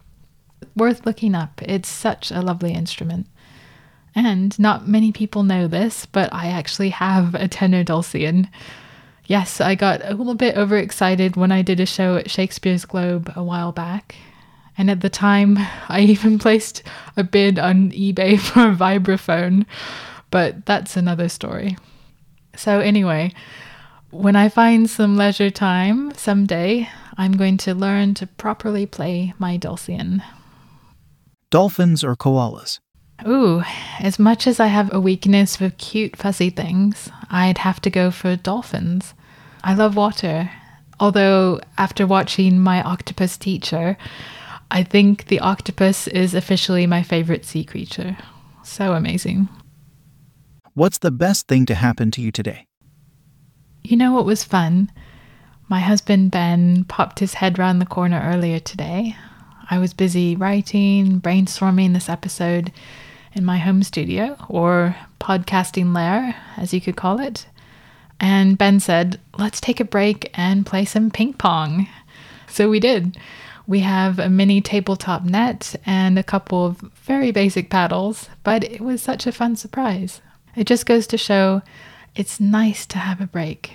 Worth 0.76 1.06
looking 1.06 1.36
up. 1.36 1.62
It's 1.62 1.90
such 1.90 2.32
a 2.32 2.42
lovely 2.42 2.74
instrument. 2.74 3.28
And 4.16 4.58
not 4.60 4.88
many 4.88 5.12
people 5.12 5.44
know 5.44 5.68
this, 5.68 6.06
but 6.06 6.32
I 6.34 6.48
actually 6.48 6.90
have 6.90 7.34
a 7.36 7.48
tenor 7.48 7.84
dulcian. 7.84 8.50
Yes, 9.26 9.62
I 9.62 9.76
got 9.76 10.02
a 10.04 10.14
little 10.14 10.36
bit 10.36 10.58
overexcited 10.58 11.36
when 11.36 11.52
I 11.52 11.62
did 11.62 11.80
a 11.80 11.86
show 11.86 12.18
at 12.18 12.30
Shakespeare's 12.30 12.86
Globe 12.86 13.32
a 13.36 13.44
while 13.44 13.72
back, 13.72 14.16
and 14.78 14.90
at 14.90 15.02
the 15.02 15.10
time, 15.10 15.58
I 15.90 16.02
even 16.02 16.40
placed 16.46 16.84
a 17.16 17.24
bid 17.24 17.60
on 17.60 17.92
eBay 17.92 18.40
for 18.40 18.70
a 18.70 18.76
vibraphone, 18.76 19.66
but 20.32 20.66
that's 20.66 20.98
another 20.98 21.30
story. 21.30 21.78
So, 22.56 22.80
anyway, 22.80 23.34
when 24.12 24.36
I 24.36 24.50
find 24.50 24.90
some 24.90 25.18
leisure 25.18 25.50
time 25.50 26.14
someday, 26.14 26.88
I'm 27.18 27.34
going 27.34 27.58
to 27.58 27.74
learn 27.74 28.14
to 28.16 28.28
properly 28.28 28.86
play 28.86 29.34
my 29.40 29.58
dulcian. 29.58 30.24
Dolphins 31.50 32.04
or 32.04 32.16
koalas? 32.16 32.80
Ooh, 33.28 33.64
as 34.00 34.20
much 34.20 34.48
as 34.48 34.60
I 34.60 34.68
have 34.68 34.94
a 34.94 35.00
weakness 35.00 35.56
for 35.56 35.70
cute, 35.72 36.16
fuzzy 36.16 36.50
things, 36.50 37.10
I'd 37.30 37.60
have 37.60 37.80
to 37.82 37.90
go 37.90 38.12
for 38.12 38.36
dolphins. 38.36 39.14
I 39.64 39.74
love 39.76 39.96
water. 39.96 40.52
Although, 41.00 41.62
after 41.78 42.06
watching 42.06 42.60
my 42.60 42.82
octopus 42.84 43.38
teacher, 43.38 43.98
I 44.74 44.82
think 44.82 45.28
the 45.28 45.40
octopus 45.40 46.08
is 46.08 46.34
officially 46.34 46.88
my 46.88 47.04
favorite 47.04 47.46
sea 47.46 47.64
creature. 47.64 48.18
So 48.64 48.94
amazing. 48.94 49.48
What's 50.74 50.98
the 50.98 51.12
best 51.12 51.48
thing 51.48 51.68
to 51.68 51.76
happen 51.76 52.10
to 52.10 52.22
you 52.22 52.32
today? 52.32 52.66
You 53.84 53.98
know 53.98 54.12
what 54.12 54.26
was 54.26 54.44
fun? 54.44 54.92
My 55.70 55.80
husband 55.80 56.32
Ben 56.32 56.86
popped 56.86 57.20
his 57.20 57.36
head 57.36 57.60
round 57.60 57.80
the 57.80 57.86
corner 57.86 58.20
earlier 58.26 58.60
today. 58.60 59.16
I 59.70 59.78
was 59.78 59.94
busy 59.94 60.36
writing, 60.36 61.22
brainstorming 61.22 61.94
this 61.94 62.10
episode 62.10 62.72
in 63.34 63.46
my 63.46 63.60
home 63.60 63.84
studio, 63.84 64.36
or 64.50 64.96
podcasting 65.22 65.94
lair, 65.94 66.36
as 66.58 66.74
you 66.74 66.82
could 66.82 66.96
call 66.98 67.20
it. 67.20 67.46
And 68.20 68.58
Ben 68.58 68.80
said, 68.80 69.20
Let's 69.38 69.62
take 69.62 69.80
a 69.80 69.86
break 69.86 70.32
and 70.34 70.66
play 70.66 70.84
some 70.84 71.12
ping 71.12 71.34
pong. 71.34 71.88
So 72.48 72.72
we 72.72 72.80
did. 72.80 73.20
We 73.66 73.80
have 73.80 74.20
a 74.20 74.30
mini 74.30 74.62
tabletop 74.62 75.24
net 75.24 75.76
and 75.86 76.20
a 76.20 76.24
couple 76.24 76.66
of 76.66 76.78
very 76.96 77.32
basic 77.32 77.70
paddles, 77.70 78.30
but 78.44 78.64
it 78.64 78.82
was 78.82 79.02
such 79.02 79.26
a 79.26 79.32
fun 79.32 79.56
surprise. 79.56 80.22
It 80.56 80.66
just 80.66 80.86
goes 80.86 81.08
to 81.08 81.18
show 81.18 81.62
it's 82.16 82.40
nice 82.40 82.86
to 82.88 82.98
have 83.00 83.22
a 83.22 83.28
break. 83.28 83.74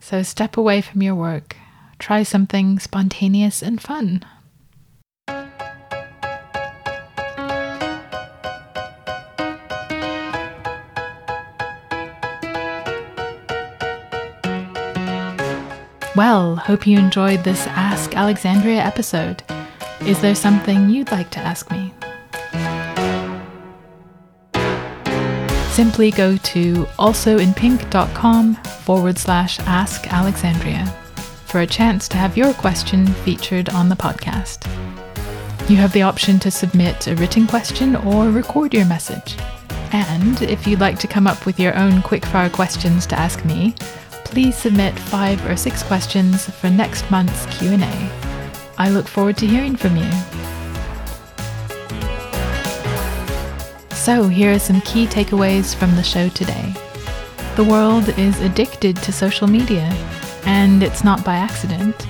So 0.00 0.22
step 0.22 0.56
away 0.56 0.80
from 0.80 1.02
your 1.02 1.14
work, 1.14 1.56
try 1.98 2.22
something 2.22 2.78
spontaneous 2.78 3.62
and 3.62 3.80
fun. 3.80 4.24
Well, 16.16 16.56
hope 16.56 16.88
you 16.88 16.98
enjoyed 16.98 17.44
this 17.44 17.68
Ask 17.68 18.16
Alexandria 18.16 18.82
episode. 18.82 19.44
Is 20.00 20.20
there 20.20 20.34
something 20.34 20.90
you'd 20.90 21.12
like 21.12 21.30
to 21.30 21.38
ask 21.38 21.70
me? 21.70 21.94
Simply 25.72 26.10
go 26.10 26.36
to 26.36 26.84
alsoinpink.com 26.98 28.54
forward 28.56 29.18
slash 29.18 29.60
ask 29.60 30.12
Alexandria 30.12 30.84
for 31.46 31.60
a 31.60 31.66
chance 31.66 32.08
to 32.08 32.16
have 32.16 32.36
your 32.36 32.54
question 32.54 33.06
featured 33.06 33.68
on 33.68 33.88
the 33.88 33.94
podcast. 33.94 34.66
You 35.70 35.76
have 35.76 35.92
the 35.92 36.02
option 36.02 36.40
to 36.40 36.50
submit 36.50 37.06
a 37.06 37.14
written 37.14 37.46
question 37.46 37.94
or 37.94 38.30
record 38.30 38.74
your 38.74 38.86
message. 38.86 39.36
And 39.92 40.42
if 40.42 40.66
you'd 40.66 40.80
like 40.80 40.98
to 40.98 41.06
come 41.06 41.28
up 41.28 41.46
with 41.46 41.60
your 41.60 41.76
own 41.76 42.02
quickfire 42.02 42.52
questions 42.52 43.06
to 43.06 43.18
ask 43.18 43.44
me, 43.44 43.76
please 44.30 44.56
submit 44.56 44.96
five 44.96 45.44
or 45.46 45.56
six 45.56 45.82
questions 45.82 46.48
for 46.48 46.70
next 46.70 47.10
month's 47.10 47.46
Q&A. 47.58 48.10
I 48.78 48.88
look 48.88 49.08
forward 49.08 49.36
to 49.38 49.46
hearing 49.46 49.74
from 49.74 49.96
you. 49.96 50.10
So, 53.94 54.28
here 54.28 54.52
are 54.52 54.58
some 54.60 54.80
key 54.82 55.06
takeaways 55.06 55.74
from 55.74 55.96
the 55.96 56.02
show 56.04 56.28
today. 56.28 56.72
The 57.56 57.64
world 57.64 58.08
is 58.18 58.40
addicted 58.40 58.96
to 58.98 59.12
social 59.12 59.48
media, 59.48 59.90
and 60.46 60.82
it's 60.82 61.02
not 61.02 61.24
by 61.24 61.34
accident. 61.34 62.06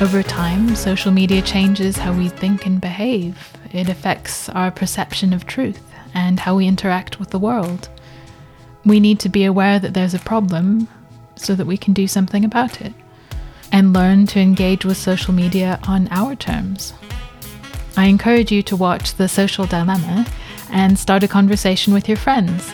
Over 0.00 0.22
time, 0.22 0.74
social 0.74 1.12
media 1.12 1.42
changes 1.42 1.96
how 1.96 2.14
we 2.14 2.30
think 2.30 2.64
and 2.64 2.80
behave. 2.80 3.52
It 3.70 3.90
affects 3.90 4.48
our 4.48 4.70
perception 4.70 5.34
of 5.34 5.46
truth 5.46 5.82
and 6.14 6.40
how 6.40 6.56
we 6.56 6.66
interact 6.66 7.20
with 7.20 7.30
the 7.30 7.38
world. 7.38 7.90
We 8.86 8.98
need 8.98 9.20
to 9.20 9.28
be 9.28 9.44
aware 9.44 9.78
that 9.78 9.92
there's 9.92 10.14
a 10.14 10.18
problem 10.18 10.88
so 11.40 11.54
that 11.54 11.66
we 11.66 11.76
can 11.76 11.92
do 11.94 12.06
something 12.06 12.44
about 12.44 12.80
it 12.80 12.92
and 13.72 13.92
learn 13.92 14.26
to 14.26 14.40
engage 14.40 14.84
with 14.84 14.96
social 14.96 15.32
media 15.32 15.78
on 15.86 16.08
our 16.10 16.34
terms. 16.34 16.92
I 17.96 18.06
encourage 18.06 18.52
you 18.52 18.62
to 18.64 18.76
watch 18.76 19.14
The 19.14 19.28
Social 19.28 19.66
Dilemma 19.66 20.26
and 20.70 20.98
start 20.98 21.22
a 21.22 21.28
conversation 21.28 21.92
with 21.92 22.08
your 22.08 22.16
friends. 22.16 22.72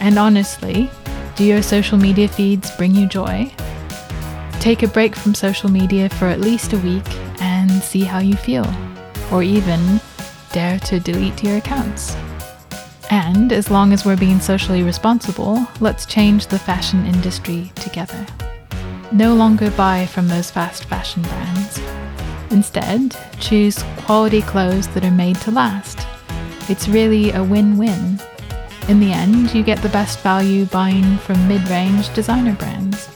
And 0.00 0.18
honestly, 0.18 0.90
do 1.36 1.44
your 1.44 1.62
social 1.62 1.98
media 1.98 2.28
feeds 2.28 2.74
bring 2.76 2.94
you 2.94 3.06
joy? 3.06 3.52
Take 4.60 4.82
a 4.82 4.88
break 4.88 5.14
from 5.14 5.34
social 5.34 5.70
media 5.70 6.08
for 6.08 6.26
at 6.26 6.40
least 6.40 6.72
a 6.72 6.78
week 6.78 7.06
and 7.40 7.70
see 7.82 8.02
how 8.02 8.18
you 8.18 8.34
feel, 8.36 8.66
or 9.30 9.42
even 9.42 10.00
dare 10.52 10.78
to 10.80 11.00
delete 11.00 11.42
your 11.42 11.58
accounts. 11.58 12.16
And 13.10 13.52
as 13.52 13.70
long 13.70 13.92
as 13.92 14.04
we're 14.04 14.16
being 14.16 14.40
socially 14.40 14.82
responsible, 14.82 15.66
let's 15.80 16.06
change 16.06 16.48
the 16.48 16.58
fashion 16.58 17.06
industry 17.06 17.70
together. 17.76 18.26
No 19.12 19.34
longer 19.34 19.70
buy 19.70 20.06
from 20.06 20.26
those 20.26 20.50
fast 20.50 20.84
fashion 20.86 21.22
brands. 21.22 21.80
Instead, 22.50 23.16
choose 23.38 23.82
quality 23.98 24.42
clothes 24.42 24.88
that 24.88 25.04
are 25.04 25.10
made 25.10 25.36
to 25.36 25.50
last. 25.50 26.06
It's 26.68 26.88
really 26.88 27.30
a 27.30 27.44
win 27.44 27.76
win. 27.78 28.20
In 28.88 28.98
the 28.98 29.12
end, 29.12 29.54
you 29.54 29.62
get 29.62 29.82
the 29.82 29.88
best 29.88 30.20
value 30.20 30.64
buying 30.66 31.18
from 31.18 31.46
mid 31.46 31.66
range 31.68 32.12
designer 32.14 32.54
brands. 32.54 33.08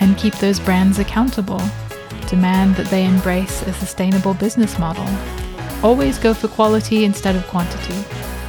And 0.00 0.16
keep 0.16 0.34
those 0.36 0.58
brands 0.58 0.98
accountable. 0.98 1.60
Demand 2.26 2.76
that 2.76 2.86
they 2.86 3.04
embrace 3.04 3.62
a 3.62 3.72
sustainable 3.72 4.34
business 4.34 4.78
model. 4.78 5.06
Always 5.82 6.18
go 6.18 6.32
for 6.32 6.48
quality 6.48 7.04
instead 7.04 7.36
of 7.36 7.46
quantity. 7.48 7.94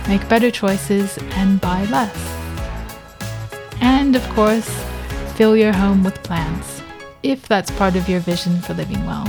Make 0.08 0.28
better 0.28 0.52
choices 0.52 1.18
and 1.36 1.62
buy 1.62 1.86
less. 1.86 2.16
And 3.82 4.16
of 4.16 4.28
course, 4.30 4.70
fill 5.36 5.56
your 5.56 5.74
home 5.74 6.04
with 6.04 6.22
plants, 6.24 6.82
if 7.24 7.48
that's 7.48 7.72
part 7.72 7.96
of 7.96 8.10
your 8.10 8.20
vision 8.20 8.60
for 8.62 8.74
living 8.74 9.06
well. 9.06 9.26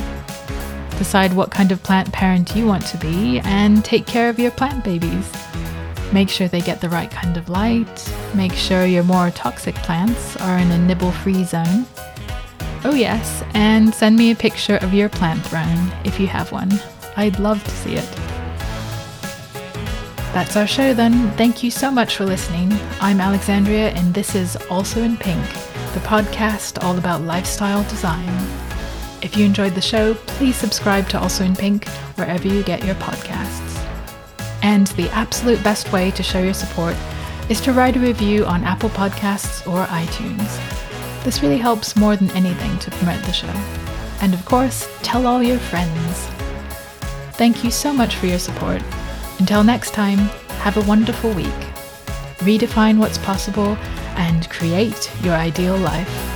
Decide 0.98 1.32
what 1.32 1.50
kind 1.50 1.72
of 1.72 1.82
plant 1.82 2.12
parent 2.12 2.54
you 2.54 2.66
want 2.66 2.86
to 2.86 2.98
be 2.98 3.40
and 3.40 3.84
take 3.84 4.06
care 4.06 4.28
of 4.28 4.38
your 4.38 4.50
plant 4.50 4.84
babies. 4.84 5.30
Make 6.12 6.28
sure 6.28 6.48
they 6.48 6.60
get 6.60 6.80
the 6.80 6.90
right 6.90 7.10
kind 7.10 7.36
of 7.36 7.48
light. 7.48 8.14
Make 8.34 8.52
sure 8.52 8.84
your 8.84 9.02
more 9.02 9.30
toxic 9.30 9.74
plants 9.76 10.36
are 10.36 10.58
in 10.58 10.70
a 10.70 10.78
nibble 10.78 11.12
free 11.12 11.44
zone. 11.44 11.86
Oh, 12.84 12.94
yes, 12.94 13.42
and 13.54 13.94
send 13.94 14.16
me 14.16 14.32
a 14.32 14.36
picture 14.36 14.76
of 14.76 14.92
your 14.92 15.08
plant 15.08 15.44
throne 15.46 15.92
if 16.04 16.20
you 16.20 16.26
have 16.26 16.52
one. 16.52 16.70
I'd 17.16 17.38
love 17.38 17.62
to 17.64 17.70
see 17.70 17.94
it. 17.94 18.31
That's 20.32 20.56
our 20.56 20.66
show 20.66 20.94
then. 20.94 21.30
Thank 21.32 21.62
you 21.62 21.70
so 21.70 21.90
much 21.90 22.16
for 22.16 22.24
listening. 22.24 22.72
I'm 23.02 23.20
Alexandria, 23.20 23.90
and 23.90 24.14
this 24.14 24.34
is 24.34 24.56
Also 24.70 25.02
in 25.02 25.18
Pink, 25.18 25.46
the 25.92 26.00
podcast 26.00 26.82
all 26.82 26.96
about 26.96 27.20
lifestyle 27.20 27.82
design. 27.82 28.30
If 29.20 29.36
you 29.36 29.44
enjoyed 29.44 29.74
the 29.74 29.82
show, 29.82 30.14
please 30.14 30.56
subscribe 30.56 31.06
to 31.10 31.20
Also 31.20 31.44
in 31.44 31.54
Pink 31.54 31.86
wherever 32.16 32.48
you 32.48 32.62
get 32.62 32.82
your 32.82 32.94
podcasts. 32.94 33.76
And 34.62 34.86
the 34.86 35.10
absolute 35.10 35.62
best 35.62 35.92
way 35.92 36.10
to 36.12 36.22
show 36.22 36.40
your 36.42 36.54
support 36.54 36.96
is 37.50 37.60
to 37.60 37.74
write 37.74 37.96
a 37.96 38.00
review 38.00 38.46
on 38.46 38.64
Apple 38.64 38.88
Podcasts 38.88 39.66
or 39.70 39.84
iTunes. 39.84 41.24
This 41.24 41.42
really 41.42 41.58
helps 41.58 41.94
more 41.94 42.16
than 42.16 42.30
anything 42.30 42.78
to 42.78 42.90
promote 42.92 43.22
the 43.24 43.34
show. 43.34 43.52
And 44.22 44.32
of 44.32 44.42
course, 44.46 44.88
tell 45.02 45.26
all 45.26 45.42
your 45.42 45.58
friends. 45.58 46.26
Thank 47.36 47.62
you 47.62 47.70
so 47.70 47.92
much 47.92 48.16
for 48.16 48.24
your 48.24 48.38
support. 48.38 48.82
Until 49.42 49.64
next 49.64 49.92
time, 49.92 50.18
have 50.62 50.76
a 50.76 50.88
wonderful 50.88 51.32
week. 51.32 51.46
Redefine 52.46 52.96
what's 52.98 53.18
possible 53.18 53.76
and 54.14 54.48
create 54.48 55.10
your 55.24 55.34
ideal 55.34 55.76
life. 55.76 56.31